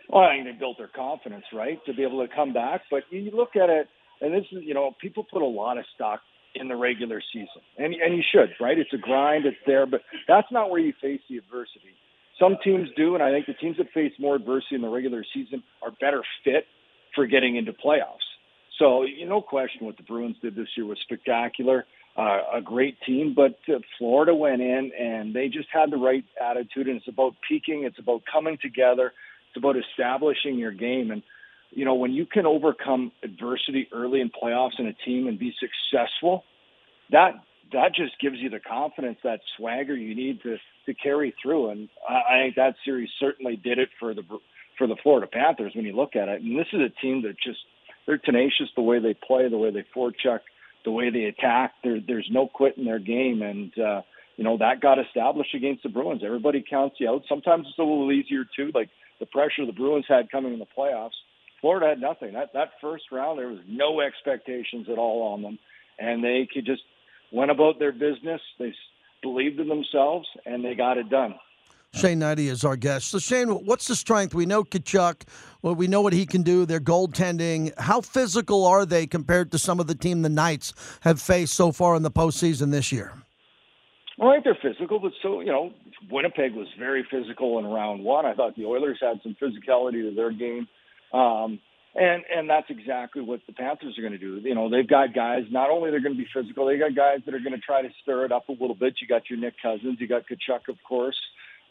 [0.09, 2.83] Well, I think they built their confidence, right, to be able to come back.
[2.89, 3.89] But you look at it,
[4.21, 6.21] and this is, you know, people put a lot of stock
[6.55, 8.79] in the regular season, and and you should, right?
[8.79, 11.95] It's a grind, it's there, but that's not where you face the adversity.
[12.39, 15.25] Some teams do, and I think the teams that face more adversity in the regular
[15.35, 16.65] season are better fit
[17.15, 18.27] for getting into playoffs.
[18.79, 21.85] So, you know, question what the Bruins did this year was spectacular.
[22.17, 26.25] Uh, a great team, but uh, Florida went in and they just had the right
[26.43, 26.89] attitude.
[26.89, 27.85] And it's about peaking.
[27.85, 29.13] It's about coming together.
[29.49, 31.11] It's about establishing your game.
[31.11, 31.23] And
[31.71, 35.55] you know, when you can overcome adversity early in playoffs in a team and be
[35.61, 36.45] successful,
[37.11, 37.33] that
[37.73, 40.57] that just gives you the confidence, that swagger you need to
[40.87, 41.71] to carry through.
[41.71, 44.23] And I, I think that series certainly did it for the
[44.79, 46.43] for the Florida Panthers when you look at it.
[46.43, 47.59] And this is a team that just
[48.07, 50.41] they're tenacious the way they play, the way they forecheck,
[50.85, 51.73] the way they attack.
[51.85, 54.03] There, there's no quit in their game, and uh,
[54.37, 56.23] you know that got established against the Bruins.
[56.25, 57.23] Everybody counts you out.
[57.29, 58.89] Sometimes it's a little easier too, like
[59.21, 61.11] the pressure the Bruins had coming in the playoffs.
[61.61, 62.33] Florida had nothing.
[62.35, 65.59] That that first round, there was no expectations at all on them,
[65.99, 66.83] and they could just
[67.33, 68.41] went about their business.
[68.59, 68.75] They
[69.23, 71.35] believed in themselves, and they got it done.
[71.93, 73.11] Shane Hnidy is our guest.
[73.11, 74.33] So, Shane, what's the strength?
[74.33, 75.23] We know Tkachuk.
[75.61, 76.65] Well, we know what he can do.
[76.65, 77.77] They're goaltending.
[77.79, 81.73] How physical are they compared to some of the team the Knights have faced so
[81.73, 83.13] far in the postseason this year?
[84.19, 85.73] Well, I think they're physical, but so you know,
[86.11, 88.25] Winnipeg was very physical in round one.
[88.25, 90.69] I thought the Oilers had some physicality to their game.
[91.13, 91.61] Um,
[91.95, 94.37] and and that's exactly what the Panthers are going to do.
[94.37, 95.45] You know, they've got guys.
[95.51, 97.83] Not only they're going to be physical, they got guys that are going to try
[97.83, 98.95] to stir it up a little bit.
[99.01, 101.19] You got your Nick Cousins, you got Tkachuk, of course.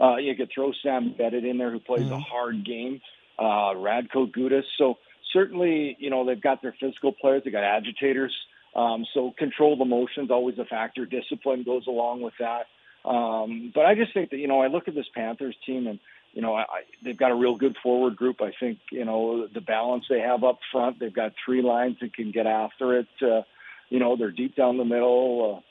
[0.02, 2.14] Uh, you could throw Sam Bennett in there, who plays mm-hmm.
[2.14, 3.02] a hard game.
[3.38, 4.64] Uh, Radko Gudas.
[4.78, 4.98] So
[5.34, 7.44] certainly, you know, they've got their physical players.
[7.46, 8.36] They got agitators.
[8.76, 11.06] Um, so control the motions always a factor.
[11.06, 12.66] Discipline goes along with that.
[13.06, 16.00] Um, but I just think that you know I look at this Panthers team and
[16.34, 16.66] you know, I,
[17.04, 18.42] they've got a real good forward group.
[18.42, 22.14] I think, you know, the balance they have up front, they've got three lines that
[22.14, 23.08] can get after it.
[23.22, 23.42] Uh,
[23.90, 25.62] you know, they're deep down the middle uh,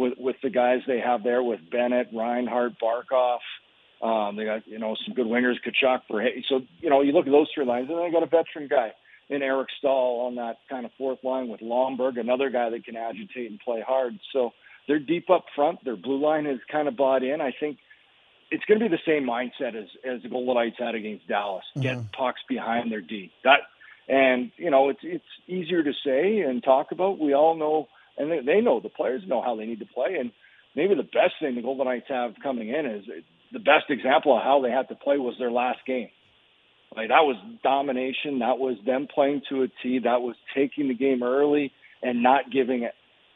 [0.00, 3.38] with with the guys they have there with Bennett, Reinhart, Barkov.
[4.02, 6.00] Um, they got, you know, some good wingers, Tkachuk.
[6.08, 8.26] For, so, you know, you look at those three lines, and then they got a
[8.26, 8.92] veteran guy
[9.30, 12.96] in Eric Staal on that kind of fourth line with Lomberg, another guy that can
[12.96, 14.18] agitate and play hard.
[14.32, 14.50] So
[14.86, 15.84] they're deep up front.
[15.84, 17.40] Their blue line is kind of bought in.
[17.40, 17.78] I think–
[18.52, 21.64] it's going to be the same mindset as as the Golden Knights had against Dallas.
[21.70, 21.82] Mm-hmm.
[21.82, 23.32] Get pucks behind their D.
[23.44, 23.60] That
[24.08, 27.18] and you know it's it's easier to say and talk about.
[27.18, 30.16] We all know and they, they know the players know how they need to play.
[30.18, 30.32] And
[30.76, 33.04] maybe the best thing the Golden Knights have coming in is
[33.52, 36.10] the best example of how they had to play was their last game.
[36.94, 38.40] Like that was domination.
[38.40, 40.00] That was them playing to a T.
[40.00, 42.86] That was taking the game early and not giving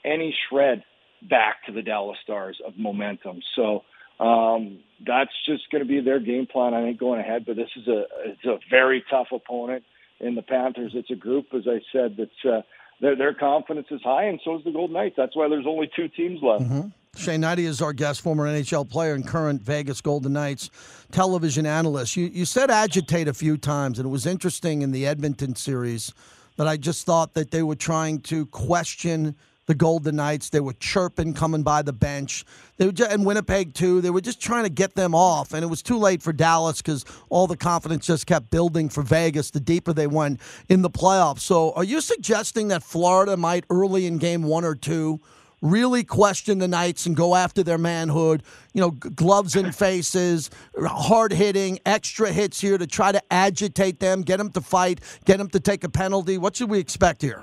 [0.04, 0.84] any shred
[1.22, 3.40] back to the Dallas Stars of momentum.
[3.54, 3.82] So
[4.18, 7.44] um, that's just going to be their game plan, I think, going ahead.
[7.46, 9.84] But this is a it's a very tough opponent
[10.20, 10.92] in the Panthers.
[10.94, 12.62] It's a group, as I said, that's uh,
[13.00, 15.14] their their confidence is high, and so is the Golden Knights.
[15.16, 16.64] That's why there's only two teams left.
[16.64, 16.88] Mm-hmm.
[17.16, 20.70] Shane Hnidy is our guest, former NHL player and current Vegas Golden Knights
[21.12, 22.16] television analyst.
[22.16, 26.12] You you said agitate a few times, and it was interesting in the Edmonton series
[26.56, 30.50] that I just thought that they were trying to question the Golden Knights.
[30.50, 32.44] They were chirping coming by the bench.
[32.76, 34.00] They were just, and Winnipeg too.
[34.00, 36.80] They were just trying to get them off, and it was too late for Dallas
[36.80, 39.50] because all the confidence just kept building for Vegas.
[39.50, 41.40] The deeper they went in the playoffs.
[41.40, 45.20] So, are you suggesting that Florida might early in Game One or two?
[45.62, 48.42] Really question the Knights and go after their manhood.
[48.74, 54.22] You know, gloves in faces, hard hitting, extra hits here to try to agitate them,
[54.22, 56.36] get them to fight, get them to take a penalty.
[56.36, 57.42] What should we expect here?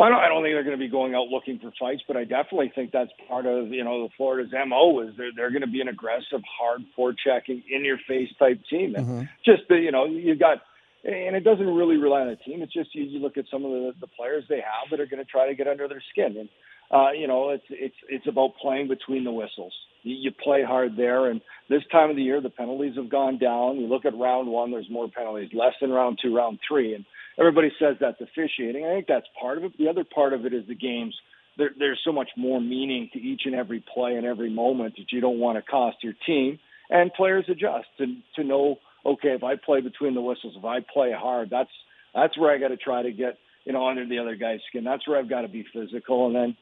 [0.00, 2.00] Well, I don't, I don't think they're going to be going out looking for fights,
[2.08, 5.50] but I definitely think that's part of you know the Florida's mo is they're they're
[5.50, 9.22] going to be an aggressive, hard forechecking, in your face type team, and mm-hmm.
[9.44, 10.62] just the you know you got
[11.04, 12.62] and it doesn't really rely on the team.
[12.62, 15.06] It's just you, you look at some of the, the players they have that are
[15.06, 16.48] going to try to get under their skin, and
[16.90, 19.72] uh, you know it's it's it's about playing between the whistles.
[20.02, 23.38] You, you play hard there, and this time of the year the penalties have gone
[23.38, 23.76] down.
[23.76, 27.04] You look at round one, there's more penalties, less than round two, round three, and
[27.38, 28.84] everybody says that's officiating.
[28.84, 29.78] I think that's part of it.
[29.78, 31.14] The other part of it is the games.
[31.58, 35.12] There, there's so much more meaning to each and every play and every moment that
[35.12, 36.58] you don't want to cost your team.
[36.90, 38.76] And players adjust to to know,
[39.06, 41.70] okay, if I play between the whistles, if I play hard, that's
[42.14, 44.82] that's where I got to try to get you know under the other guy's skin.
[44.84, 46.56] That's where I've got to be physical, and then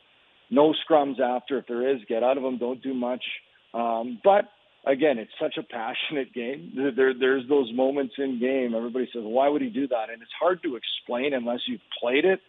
[0.51, 1.59] no scrums after.
[1.59, 2.59] If there is, get out of them.
[2.59, 3.25] Don't do much.
[3.75, 4.49] Um, but
[4.87, 6.73] again, it's such a passionate game.
[6.97, 8.75] There, there's those moments in game.
[8.75, 12.25] Everybody says, "Why would he do that?" And it's hard to explain unless you've played
[12.25, 12.41] it.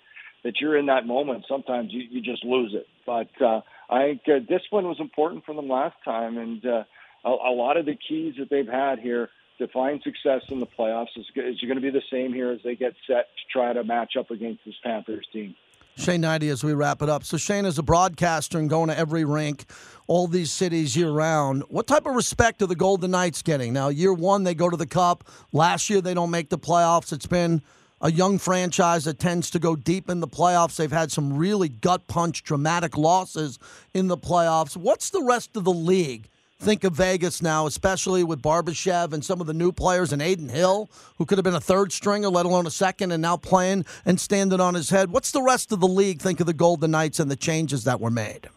[0.45, 1.43] That you're in that moment.
[1.49, 2.88] Sometimes you, you just lose it.
[3.05, 3.59] But uh,
[3.89, 6.83] I think uh, discipline was important for them last time, and uh,
[7.25, 10.65] a, a lot of the keys that they've had here to find success in the
[10.65, 13.73] playoffs is, is going to be the same here as they get set to try
[13.73, 15.55] to match up against this Panthers team.
[15.99, 17.25] Shane Hnidy as we wrap it up.
[17.25, 19.65] So Shane is a broadcaster and going to every rink,
[20.07, 21.63] all these cities year round.
[21.67, 23.73] What type of respect are the Golden Knights getting?
[23.73, 25.25] Now, year one they go to the Cup.
[25.51, 27.12] Last year they don't make the playoffs.
[27.12, 27.62] It's been
[27.99, 30.77] a young franchise that tends to go deep in the playoffs.
[30.77, 33.59] They've had some really gut punch, dramatic losses
[33.93, 34.77] in the playoffs.
[34.77, 36.29] What's the rest of the league?
[36.62, 40.50] Think of Vegas now, especially with Barbashev and some of the new players and Adin
[40.50, 43.86] Hill, who could have been a third stringer, let alone a second, and now playing
[44.06, 45.10] and standing on his head.
[45.10, 48.02] What's the rest of the league think of the Golden Knights and the changes that
[48.02, 48.50] were made?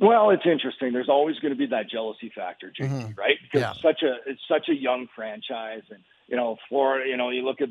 [0.00, 0.92] Well, it's interesting.
[0.92, 3.20] There's always going to be that jealousy factor, JT, mm-hmm.
[3.20, 3.34] right?
[3.42, 3.70] Because yeah.
[3.72, 7.10] it's such a it's such a young franchise, and you know, Florida.
[7.10, 7.70] You know, you look at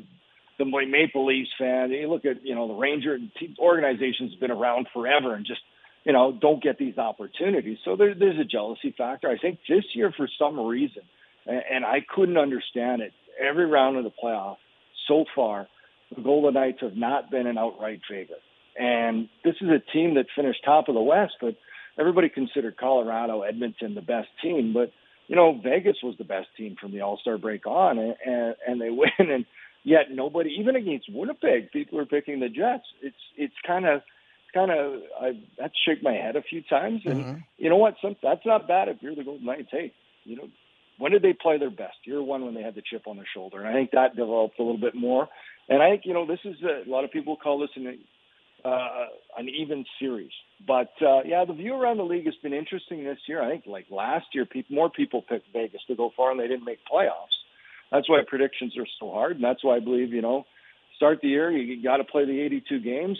[0.58, 1.90] the Maple Leafs fan.
[1.90, 3.16] You look at you know the Ranger
[3.58, 5.62] organization's been around forever, and just
[6.08, 7.76] you know, don't get these opportunities.
[7.84, 9.28] So there, there's a jealousy factor.
[9.28, 11.02] I think this year, for some reason,
[11.46, 14.56] and, I couldn't understand it, every round of the playoff
[15.06, 15.68] so far,
[16.16, 18.40] the Golden Knights have not been an outright favorite.
[18.80, 21.56] And this is a team that finished top of the West, but
[21.98, 24.72] everybody considered Colorado, Edmonton the best team.
[24.72, 24.90] But,
[25.26, 28.54] you know, Vegas was the best team from the All Star break on, and, and,
[28.66, 29.10] and they win.
[29.30, 29.44] And
[29.84, 32.84] yet nobody, even against Winnipeg, people are picking the Jets.
[33.02, 34.00] It's, it's kind of,
[34.52, 37.38] kind of I've had to shake my head a few times, and mm-hmm.
[37.56, 37.94] you know what?
[38.02, 39.68] Some that's not bad if you're the Golden Knights.
[39.70, 39.92] Hey,
[40.24, 40.48] you know,
[40.98, 41.96] when did they play their best?
[42.04, 44.58] Year one when they had the chip on their shoulder, and I think that developed
[44.58, 45.28] a little bit more.
[45.68, 47.98] And I think you know this is a, a lot of people call this an
[48.64, 49.06] uh,
[49.36, 50.32] an even series,
[50.66, 53.42] but uh, yeah, the view around the league has been interesting this year.
[53.42, 56.48] I think like last year, people more people picked Vegas to go far, and they
[56.48, 57.36] didn't make playoffs.
[57.92, 60.44] That's why predictions are so hard, and that's why I believe you know
[60.96, 63.18] start the year you got to play the 82 games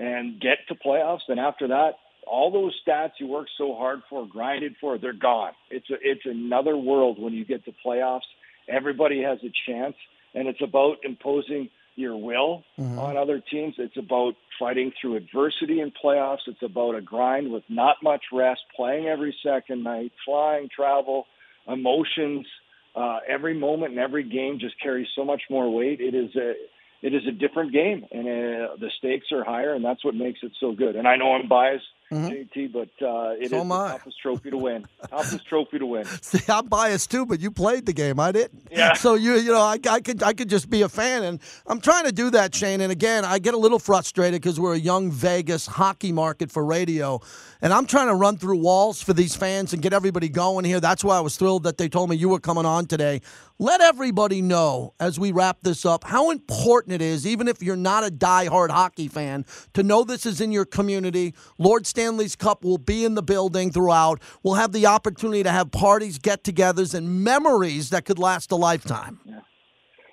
[0.00, 1.28] and get to playoffs.
[1.28, 1.92] And after that,
[2.26, 5.52] all those stats you worked so hard for, grinded for, they're gone.
[5.70, 8.28] It's a, it's another world when you get to playoffs.
[8.68, 9.94] Everybody has a chance,
[10.34, 12.98] and it's about imposing your will mm-hmm.
[12.98, 13.74] on other teams.
[13.78, 16.46] It's about fighting through adversity in playoffs.
[16.46, 21.26] It's about a grind with not much rest, playing every second night, flying, travel,
[21.68, 22.46] emotions.
[22.94, 26.00] Uh, every moment and every game just carries so much more weight.
[26.00, 26.54] It is a
[27.02, 30.40] it is a different game, and uh, the stakes are higher, and that's what makes
[30.42, 30.96] it so good.
[30.96, 33.54] And I know I'm biased JT, but uh, it is Mm-hmm.
[33.54, 34.86] So am the toughest trophy to win.
[35.08, 36.04] toughest trophy to win.
[36.22, 38.18] See, I'm biased too, but you played the game.
[38.18, 38.68] I didn't.
[38.70, 38.94] Yeah.
[39.00, 41.80] So you, you know, I, I could, I could just be a fan, and I'm
[41.80, 42.80] trying to do that, Shane.
[42.80, 46.64] And again, I get a little frustrated because we're a young Vegas hockey market for
[46.64, 47.20] radio,
[47.62, 50.80] and I'm trying to run through walls for these fans and get everybody going here.
[50.80, 53.22] That's why I was thrilled that they told me you were coming on today.
[53.58, 57.76] Let everybody know as we wrap this up how important it is, even if you're
[57.76, 61.34] not a die-hard hockey fan, to know this is in your community.
[61.58, 64.22] Lord Stanley's Cup will be in the building throughout.
[64.42, 69.20] We'll have the opportunity to have parties, get-togethers, and memories that could last a lifetime.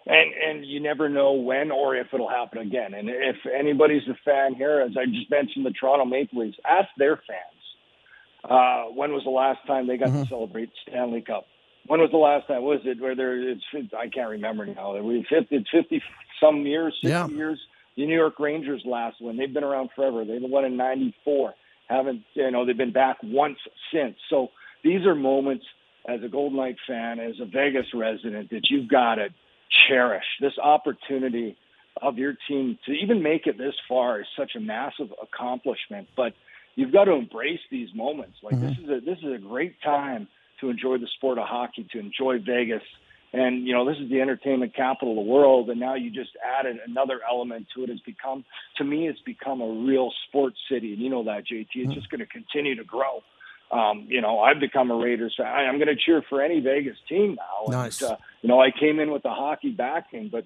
[0.05, 2.93] and and you never know when or if it'll happen again.
[2.93, 6.89] And if anybody's a fan here, as I just mentioned, the Toronto Maple Leafs, ask
[6.97, 7.63] their fans
[8.49, 11.45] uh, when was the last time they got to celebrate Stanley Cup.
[11.87, 12.63] When was the last time?
[12.63, 13.49] Was it where there?
[13.51, 13.63] It's
[13.97, 14.95] I can't remember now.
[14.97, 15.29] It's
[15.71, 16.01] fifty
[16.41, 17.27] some years, sixty Yeah.
[17.27, 17.59] years.
[17.95, 19.37] The New York Rangers last one.
[19.37, 20.23] They've been around forever.
[20.25, 21.53] They won in '94.
[21.87, 22.65] Haven't you know?
[22.65, 23.57] They've been back once
[23.93, 24.15] since.
[24.29, 24.49] So
[24.83, 25.65] these are moments
[26.07, 29.29] as a Golden Knight fan, as a Vegas resident, that you've got to
[29.87, 30.25] cherish.
[30.39, 31.57] This opportunity
[32.01, 36.07] of your team to even make it this far is such a massive accomplishment.
[36.15, 36.33] But
[36.75, 38.37] you've got to embrace these moments.
[38.41, 38.91] Like this mm-hmm.
[38.91, 40.27] is a this is a great time
[40.61, 42.83] to enjoy the sport of hockey, to enjoy Vegas.
[43.37, 46.31] And you know this is the entertainment capital of the world, and now you just
[46.59, 47.89] added another element to it.
[47.89, 48.45] It's become,
[48.77, 51.67] to me, it's become a real sports city, and you know that JT.
[51.75, 53.21] It's just going to continue to grow.
[53.71, 55.45] Um, you know, I've become a Raiders fan.
[55.45, 57.69] I- I'm going to cheer for any Vegas team now.
[57.71, 58.01] Nice.
[58.01, 60.45] And, uh, you know, I came in with the hockey backing, but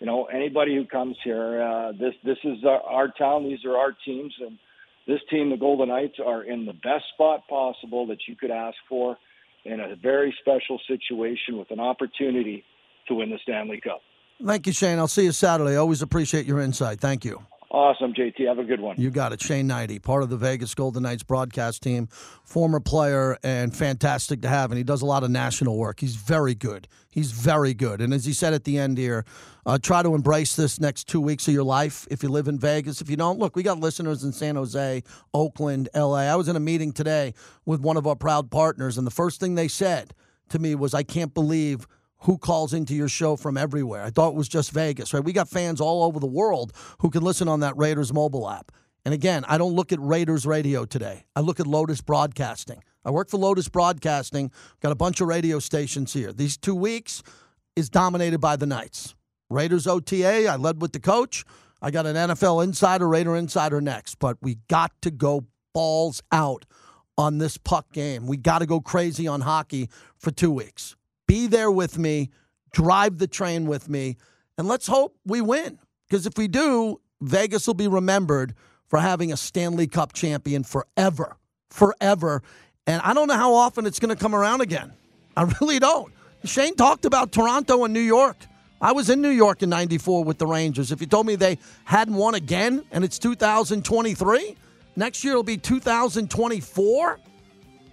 [0.00, 3.44] you know, anybody who comes here, uh, this this is our, our town.
[3.44, 4.58] These are our teams, and
[5.06, 8.76] this team, the Golden Knights, are in the best spot possible that you could ask
[8.88, 9.16] for,
[9.64, 12.64] in a very special situation with an opportunity
[13.08, 14.00] to win the Stanley Cup.
[14.44, 14.98] Thank you, Shane.
[14.98, 15.76] I'll see you Saturday.
[15.76, 17.00] Always appreciate your insight.
[17.00, 17.42] Thank you.
[17.70, 18.46] Awesome, JT.
[18.46, 18.96] Have a good one.
[18.98, 19.42] You got it.
[19.42, 22.06] Shane Hnidy, part of the Vegas Golden Knights broadcast team,
[22.42, 24.70] former player, and fantastic to have.
[24.70, 26.00] And he does a lot of national work.
[26.00, 26.88] He's very good.
[27.10, 28.00] He's very good.
[28.00, 29.26] And as he said at the end here,
[29.66, 32.58] uh, try to embrace this next two weeks of your life if you live in
[32.58, 33.02] Vegas.
[33.02, 35.02] If you don't, look, we got listeners in San Jose,
[35.34, 36.20] Oakland, LA.
[36.20, 37.34] I was in a meeting today
[37.66, 40.14] with one of our proud partners, and the first thing they said
[40.48, 41.86] to me was, I can't believe
[42.20, 44.02] who calls into your show from everywhere.
[44.02, 45.22] I thought it was just Vegas, right?
[45.22, 48.72] We got fans all over the world who can listen on that Raiders mobile app.
[49.04, 51.24] And again, I don't look at Raiders radio today.
[51.36, 52.82] I look at Lotus Broadcasting.
[53.04, 54.50] I work for Lotus Broadcasting,
[54.80, 56.32] got a bunch of radio stations here.
[56.32, 57.22] These two weeks
[57.76, 59.14] is dominated by the Knights.
[59.48, 61.44] Raiders OTA, I led with the coach.
[61.80, 64.16] I got an NFL insider, Raider insider next.
[64.18, 66.66] But we got to go balls out
[67.16, 68.26] on this puck game.
[68.26, 69.88] We got to go crazy on hockey
[70.18, 70.96] for two weeks.
[71.28, 72.30] Be there with me,
[72.72, 74.16] drive the train with me,
[74.56, 75.78] and let's hope we win.
[76.08, 78.54] Because if we do, Vegas will be remembered
[78.88, 81.36] for having a Stanley Cup champion forever.
[81.70, 82.42] Forever.
[82.86, 84.92] And I don't know how often it's going to come around again.
[85.36, 86.12] I really don't.
[86.44, 88.36] Shane talked about Toronto and New York.
[88.80, 90.92] I was in New York in 94 with the Rangers.
[90.92, 94.56] If you told me they hadn't won again and it's 2023,
[94.96, 97.20] next year it'll be 2024.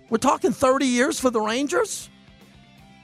[0.09, 2.09] We're talking 30 years for the Rangers.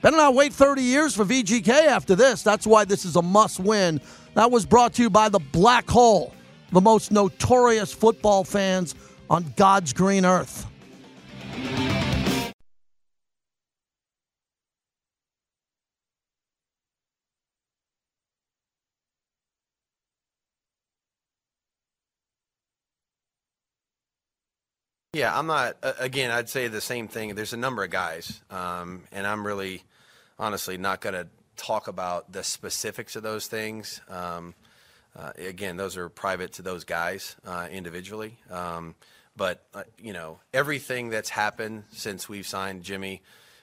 [0.02, 2.42] Better not wait 30 years for VGK after this.
[2.42, 4.00] That's why this is a must win.
[4.34, 6.34] That was brought to you by the Black Hole,
[6.72, 8.96] the most notorious football fans
[9.30, 10.66] on God's green earth.
[25.14, 25.76] Yeah, I'm not.
[26.00, 27.34] Again, I'd say the same thing.
[27.34, 29.82] There's a number of guys, um, and I'm really,
[30.38, 34.00] honestly, not going to talk about the specifics of those things.
[34.08, 34.54] Um,
[35.14, 38.38] uh, again, those are private to those guys uh, individually.
[38.50, 38.94] Um,
[39.36, 43.20] but uh, you know, everything that's happened since we've signed Jimmy,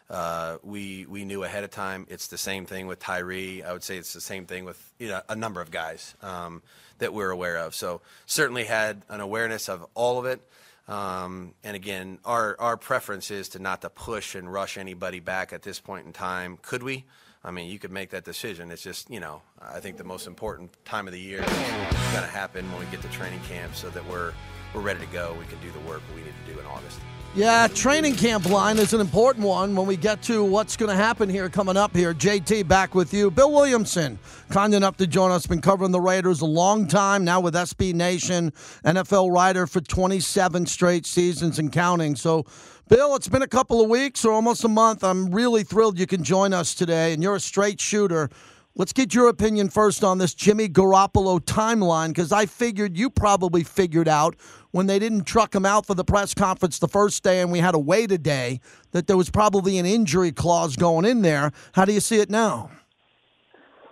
[0.08, 2.06] uh, we we knew ahead of time.
[2.12, 3.64] It's the same thing with Tyree.
[3.64, 6.62] I would say it's the same thing with you know, a number of guys um,
[7.00, 7.74] that we're aware of.
[7.74, 10.42] So certainly had an awareness of all of it.
[10.90, 15.54] Um, and again, our, our preference is to not to push and rush anybody back
[15.54, 16.58] at this point in time.
[16.64, 17.06] Could we?
[17.44, 18.72] I mean, you could make that decision.
[18.72, 22.26] It's just, you know, I think the most important time of the year is going
[22.26, 24.34] to happen when we get to training camp so that we're,
[24.74, 25.36] we're ready to go.
[25.40, 27.00] We can do the work we need to do in August.
[27.36, 30.96] Yeah, training camp line is an important one when we get to what's going to
[30.96, 32.12] happen here coming up here.
[32.12, 33.30] JT back with you.
[33.30, 34.18] Bill Williamson,
[34.50, 37.94] kind enough to join us, been covering the Raiders a long time now with SB
[37.94, 38.52] Nation,
[38.84, 42.16] NFL writer for 27 straight seasons and counting.
[42.16, 42.48] So,
[42.88, 45.04] Bill, it's been a couple of weeks or almost a month.
[45.04, 48.32] I'm really thrilled you can join us today, and you're a straight shooter.
[48.80, 53.62] Let's get your opinion first on this Jimmy Garoppolo timeline because I figured you probably
[53.62, 54.38] figured out
[54.72, 57.60] when they didn't truck him out for the press conference the first day and we
[57.60, 58.62] had to wait a day
[58.92, 61.52] that there was probably an injury clause going in there.
[61.74, 62.72] How do you see it now?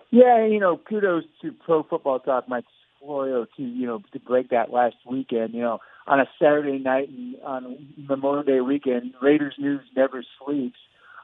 [0.09, 2.63] Yeah, you know, kudos to Pro Football Talk, Mike
[3.01, 5.53] Florio, to you know to break that last weekend.
[5.53, 10.79] You know, on a Saturday night and on Memorial Day weekend, Raiders news never sleeps.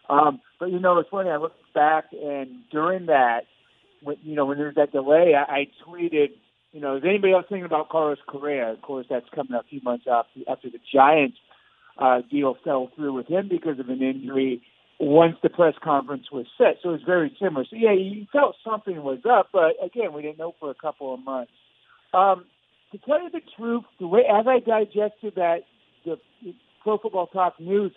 [0.09, 1.29] Um, but you know, it's funny.
[1.29, 3.45] I look back and during that,
[4.03, 6.29] when, you know, when there's that delay, I, I tweeted,
[6.71, 8.71] you know, is anybody else thinking about Carlos Correa?
[8.71, 11.37] Of course, that's coming a few months after, after the Giants
[11.97, 14.61] uh, deal fell through with him because of an injury
[14.99, 16.77] once the press conference was set.
[16.81, 17.65] So it was very similar.
[17.69, 21.13] So yeah, you felt something was up, but again, we didn't know for a couple
[21.13, 21.51] of months.
[22.13, 22.45] Um,
[22.91, 25.61] to tell you the truth, the way as I digested that
[26.05, 26.17] the
[26.83, 27.91] Pro Football Talk news,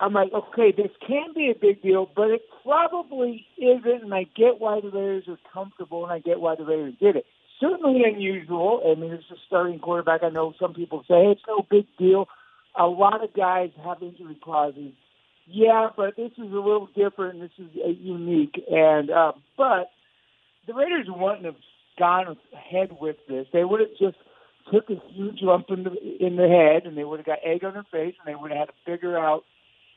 [0.00, 4.02] I'm like, okay, this can be a big deal, but it probably isn't.
[4.02, 7.16] And I get why the Raiders are comfortable, and I get why the Raiders did
[7.16, 7.26] it.
[7.60, 8.82] Certainly unusual.
[8.84, 10.22] I mean, it's a starting quarterback.
[10.24, 12.26] I know some people say hey, it's no big deal.
[12.76, 14.92] A lot of guys have injury clauses
[15.46, 17.40] yeah, but this is a little different.
[17.40, 19.90] This is uh, unique, and uh, but
[20.66, 21.56] the Raiders wouldn't have
[21.98, 23.46] gone ahead with this.
[23.52, 24.16] They would have just
[24.72, 27.64] took a huge lump in the in the head, and they would have got egg
[27.64, 29.44] on their face, and they would have had to figure out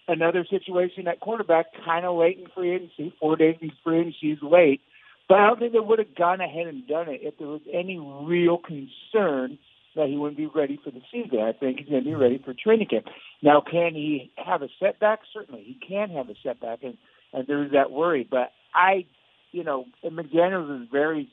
[0.07, 3.13] another situation at quarterback, kind of late in free agency.
[3.19, 4.81] Four days in free agency is late,
[5.27, 7.61] but I don't think they would have gone ahead and done it if there was
[7.71, 9.57] any real concern
[9.95, 11.39] that he wouldn't be ready for the season.
[11.39, 13.05] I think he's going to be ready for training camp.
[13.41, 15.19] Now, can he have a setback?
[15.33, 16.97] Certainly, he can have a setback, and
[17.33, 18.25] and there's that worry.
[18.29, 19.05] But I,
[19.51, 21.29] you know, and McDaniels is very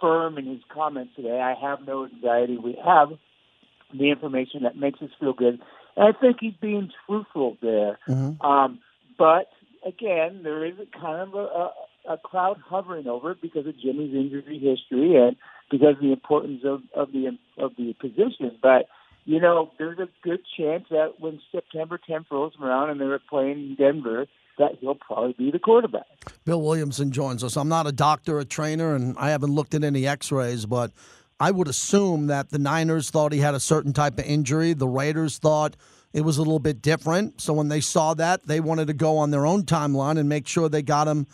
[0.00, 1.40] firm in his comments today.
[1.40, 2.58] I have no anxiety.
[2.58, 3.10] We have
[3.94, 5.60] the information that makes us feel good.
[5.96, 7.98] I think he's being truthful there.
[8.08, 8.44] Mm-hmm.
[8.44, 8.80] Um,
[9.18, 9.48] but
[9.86, 11.72] again, there is a kind of a, a,
[12.14, 15.36] a crowd hovering over it because of Jimmy's injury history and
[15.70, 18.58] because of the importance of, of the of the position.
[18.60, 18.88] But
[19.24, 23.76] you know, there's a good chance that when September 10th rolls around and they're playing
[23.78, 24.26] Denver,
[24.58, 26.04] that he'll probably be the quarterback.
[26.44, 27.56] Bill Williamson joins us.
[27.56, 30.90] I'm not a doctor, a trainer, and I haven't looked at any X-rays, but
[31.42, 34.74] I would assume that the Niners thought he had a certain type of injury.
[34.74, 35.74] The Raiders thought
[36.12, 37.40] it was a little bit different.
[37.40, 40.46] So when they saw that, they wanted to go on their own timeline and make
[40.46, 41.26] sure they got him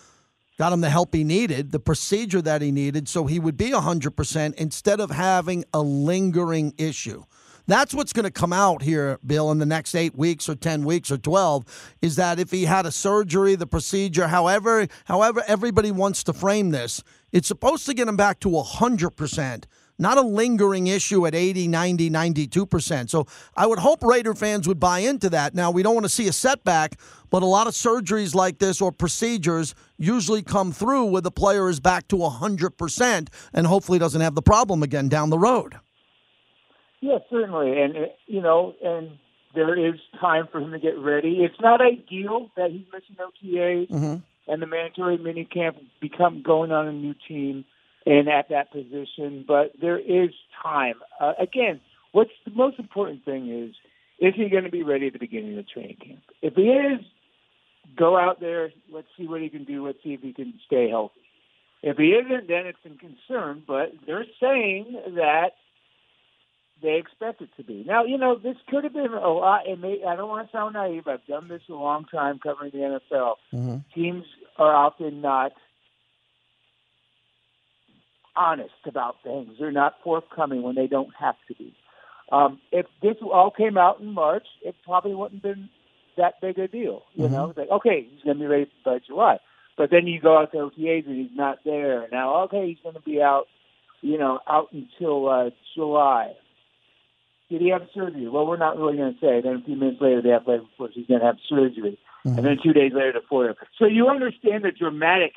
[0.59, 3.71] got him the help he needed, the procedure that he needed, so he would be
[3.71, 7.23] 100% instead of having a lingering issue.
[7.67, 10.85] That's what's going to come out here, Bill, in the next eight weeks or 10
[10.85, 15.93] weeks or 12, is that if he had a surgery, the procedure, however, however everybody
[15.93, 19.65] wants to frame this, it's supposed to get him back to 100%
[19.99, 23.11] not a lingering issue at 80, 90, 92%.
[23.11, 23.27] So
[23.57, 25.55] I would hope Raider fans would buy into that.
[25.55, 26.99] Now, we don't want to see a setback,
[27.31, 31.69] but a lot of surgeries like this or procedures usually come through where the player
[31.69, 35.75] is back to 100% and hopefully doesn't have the problem again down the road.
[37.01, 37.81] Yeah, certainly.
[37.81, 39.19] And, uh, you know, and
[39.55, 41.39] there is time for him to get ready.
[41.41, 44.53] It's not ideal that he's missing OTA mm-hmm.
[44.53, 47.65] and the mandatory minicamp become going on a new team
[48.09, 50.31] and at that position, but there is
[50.63, 50.95] time.
[51.21, 51.79] Uh, again,
[52.13, 53.75] what's the most important thing is
[54.19, 56.23] is he going to be ready at the beginning of the training camp?
[56.43, 57.01] If he is,
[57.97, 58.71] go out there.
[58.91, 59.87] Let's see what he can do.
[59.87, 61.21] Let's see if he can stay healthy.
[61.83, 63.63] If he isn't, then it's a concern.
[63.67, 65.51] But they're saying that
[66.83, 67.85] they expect it to be.
[67.87, 69.69] Now, you know, this could have been a lot.
[69.69, 71.07] And may, I don't want to sound naive.
[71.07, 73.35] I've done this a long time covering the NFL.
[73.53, 73.77] Mm-hmm.
[73.95, 74.25] Teams
[74.57, 75.53] are often not
[78.39, 79.57] honest about things.
[79.59, 81.75] They're not forthcoming when they don't have to be.
[82.31, 85.69] Um, if this all came out in March, it probably wouldn't have been
[86.17, 87.05] that big a deal.
[87.15, 87.31] You Mhm.
[87.33, 89.39] know, it's like okay, he's going to be ready by July.
[89.77, 92.09] But then you go out to OTAs and he's not there.
[92.11, 93.47] Now, okay, he's going to be out,
[94.03, 96.35] you know, out until uh, July.
[97.49, 98.29] Did he have surgery?
[98.29, 99.41] Well, we're not really going to say.
[99.41, 102.59] Then a few minutes later, the athletic reports he's going to have surgery, and then
[102.63, 103.55] two days later, the four.
[103.79, 105.33] So you understand the dramatic,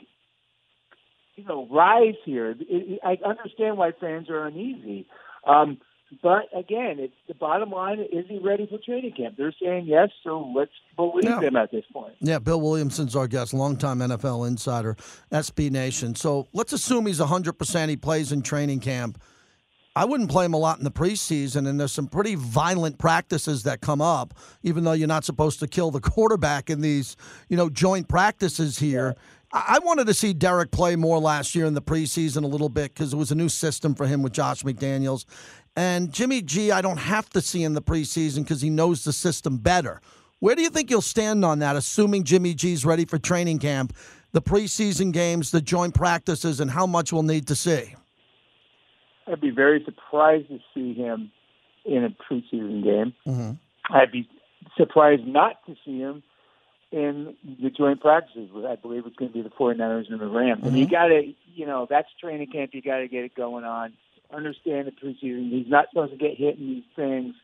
[1.35, 2.51] you know, rise here.
[2.51, 5.07] It, it, I understand why fans are uneasy.
[5.47, 5.77] Um,
[6.21, 9.35] but again, it's the bottom line: is he ready for training camp?
[9.37, 11.39] They're saying yes, so let's believe Yeah.
[11.39, 12.15] them at this point.
[12.19, 14.97] Yeah, Bill Williamson's our guest, longtime NFL insider,
[15.31, 16.13] SB Nation.
[16.15, 17.87] So let's assume he's 100%.
[17.89, 19.21] He plays in training camp.
[19.95, 23.63] I wouldn't play him a lot in the preseason, and there's some pretty violent practices
[23.63, 27.15] that come up, even though you're not supposed to kill the quarterback in these,
[27.49, 29.15] you know, joint practices here.
[29.17, 32.69] I I wanted to see Derek play more last year in the preseason a little
[32.69, 35.25] bit because it was a new system for him with Josh McDaniels.
[35.75, 39.13] And Jimmy G, I don't have to see in the preseason because he knows the
[39.13, 40.01] system better.
[40.39, 43.93] Where do you think you'll stand on that, assuming Jimmy G's ready for training camp?
[44.31, 47.95] the preseason games, the joint practices, and how much we'll need to see?
[49.27, 51.31] I'd be very surprised to see him
[51.85, 53.13] in a preseason game.
[53.27, 53.51] Mm-hmm.
[53.93, 54.27] I'd be
[54.77, 56.23] surprised not to see him
[56.91, 58.49] in the joint practices.
[58.67, 60.63] I believe it's going to be the 49ers and the Rams.
[60.65, 60.91] And you Mhm.
[60.91, 62.73] got to, you know, that's training camp.
[62.73, 63.93] You got to get it going on.
[64.31, 65.49] Understand the preseason.
[65.49, 67.35] He's not supposed to get hit in these things,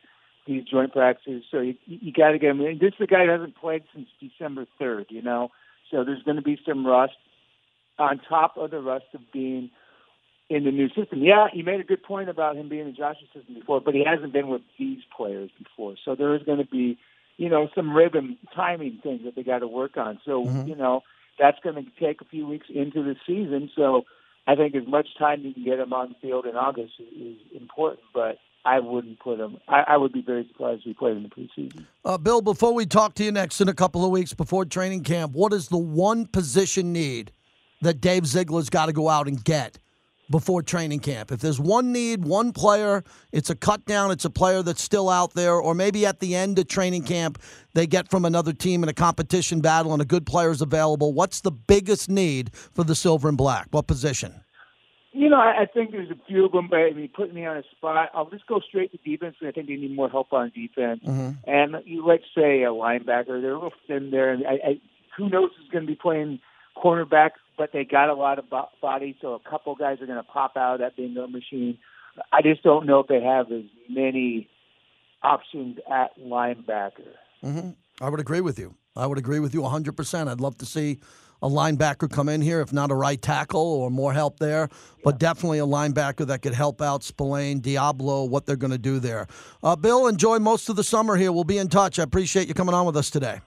[0.46, 1.44] these joint practices.
[1.50, 2.60] So you, you got to get him.
[2.60, 5.50] And this is a guy who hasn't played since December 3rd, you know.
[5.90, 7.16] So there's going to be some rust
[7.98, 9.70] on top of the rust of being
[10.50, 11.22] in the new system.
[11.22, 14.04] Yeah, you made a good point about him being in Josh's system before, but he
[14.04, 15.94] hasn't been with these players before.
[16.04, 16.98] So there is going to be,
[17.38, 20.20] you know, some rhythm, timing things that they got to work on.
[20.26, 20.68] So, Mhm.
[20.68, 21.02] you know,
[21.38, 23.70] that's going to take a few weeks into the season.
[23.74, 24.04] So
[24.46, 27.36] I think as much time you can get him on the field in August is,
[27.36, 30.94] is important, but I wouldn't put him, I, I would be very surprised if he
[30.94, 31.84] played in the preseason.
[32.04, 35.04] Uh, Bill, before we talk to you next in a couple of weeks before training
[35.04, 37.30] camp, what is the one position need
[37.82, 39.78] that Dave Ziegler's got to go out and get
[40.30, 41.32] before training camp?
[41.32, 45.08] If there's one need, one player, it's a cut down, it's a player that's still
[45.08, 47.40] out there, or maybe at the end of training camp,
[47.74, 51.12] they get from another team in a competition battle and a good player is available.
[51.12, 53.68] What's the biggest need for the silver and black?
[53.70, 54.42] What position?
[55.12, 57.44] You know, I, I think there's a few of them, but I mean, putting me
[57.46, 59.36] on a spot, I'll just go straight to defense.
[59.40, 61.00] because I think they need more help on defense.
[61.04, 61.50] Mm-hmm.
[61.50, 64.32] And you let's say a linebacker, they're a little thin there.
[64.32, 64.80] And I, I,
[65.16, 66.40] who knows who's going to be playing
[66.76, 67.30] cornerback?
[67.58, 70.22] But they got a lot of bo- body, so a couple guys are going to
[70.22, 71.76] pop out of that bingo machine.
[72.32, 74.48] I just don't know if they have as many
[75.22, 77.12] options at linebacker.
[77.42, 78.76] hmm I would agree with you.
[78.94, 80.28] I would agree with you 100%.
[80.28, 81.00] I'd love to see
[81.42, 84.68] a linebacker come in here, if not a right tackle or more help there,
[85.04, 88.98] but definitely a linebacker that could help out Spillane, Deablo, what they're going to do
[88.98, 89.26] there.
[89.62, 91.32] Uh, Bill, enjoy most of the summer here.
[91.32, 91.98] We'll be in touch.
[91.98, 93.40] I appreciate you coming on with us today.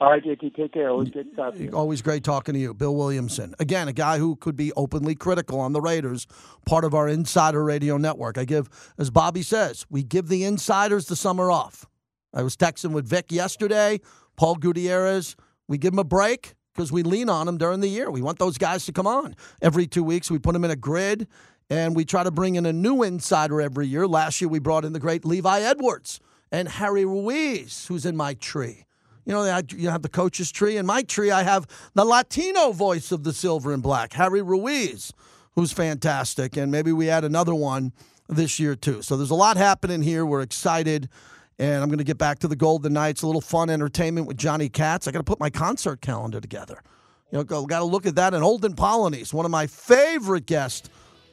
[0.00, 0.90] All right, JT, take care.
[0.90, 1.26] Always good.
[1.74, 3.54] Always great talking to you, Bill Williamson.
[3.58, 6.28] Again, a guy who could be openly critical on the Raiders,
[6.66, 8.38] part of our Insider Radio Network.
[8.38, 11.84] I give, as Bobby says, we give the insiders the summer off.
[12.32, 14.00] I was texting with Vic yesterday,
[14.36, 15.34] Paul Gutierrez.
[15.66, 18.08] We give him a break because we lean on him during the year.
[18.08, 20.30] We want those guys to come on every two weeks.
[20.30, 21.26] We put them in a grid,
[21.70, 24.06] and we try to bring in a new insider every year.
[24.06, 26.20] Last year, we brought in the great Levi Edwards
[26.52, 28.84] and Harry Ruiz, who's in my tree.
[29.28, 30.78] You know, you have the coach's tree.
[30.78, 35.12] In my tree, I have the Latino voice of the silver and black, Harry Ruiz,
[35.54, 36.56] who's fantastic.
[36.56, 37.92] And maybe we add another one
[38.30, 39.02] this year, too.
[39.02, 40.24] So there's a lot happening here.
[40.24, 41.10] We're excited.
[41.58, 44.38] And I'm going to get back to the Golden Knights, a little fun entertainment with
[44.38, 45.06] Johnny Katz.
[45.06, 46.82] I got to put my concert calendar together.
[47.30, 48.32] You know, got to look at that.
[48.32, 50.88] And Olden Polynice, one of my favorite guests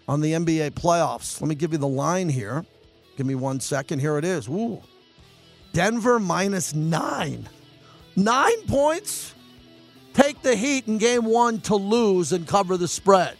[0.05, 1.39] on the NBA playoffs.
[1.39, 2.65] Let me give you the line here.
[3.15, 3.99] Give me one second.
[3.99, 4.49] Here it is.
[4.49, 4.81] Ooh.
[5.71, 7.47] Denver minus nine.
[8.15, 9.33] Nine points?
[10.13, 13.37] Take the Heat in game one to lose and cover the spread.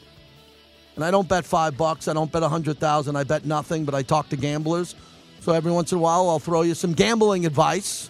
[0.96, 2.08] And I don't bet five bucks.
[2.08, 3.16] I don't bet a hundred thousand.
[3.16, 4.96] I bet nothing, but I talk to gamblers.
[5.40, 8.10] So every once in a while, I'll throw you some gambling advice,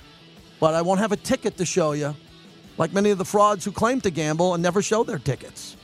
[0.59, 2.16] but I won't have a ticket to show you,
[2.78, 5.74] like many of the frauds who claim to gamble and never show their tickets.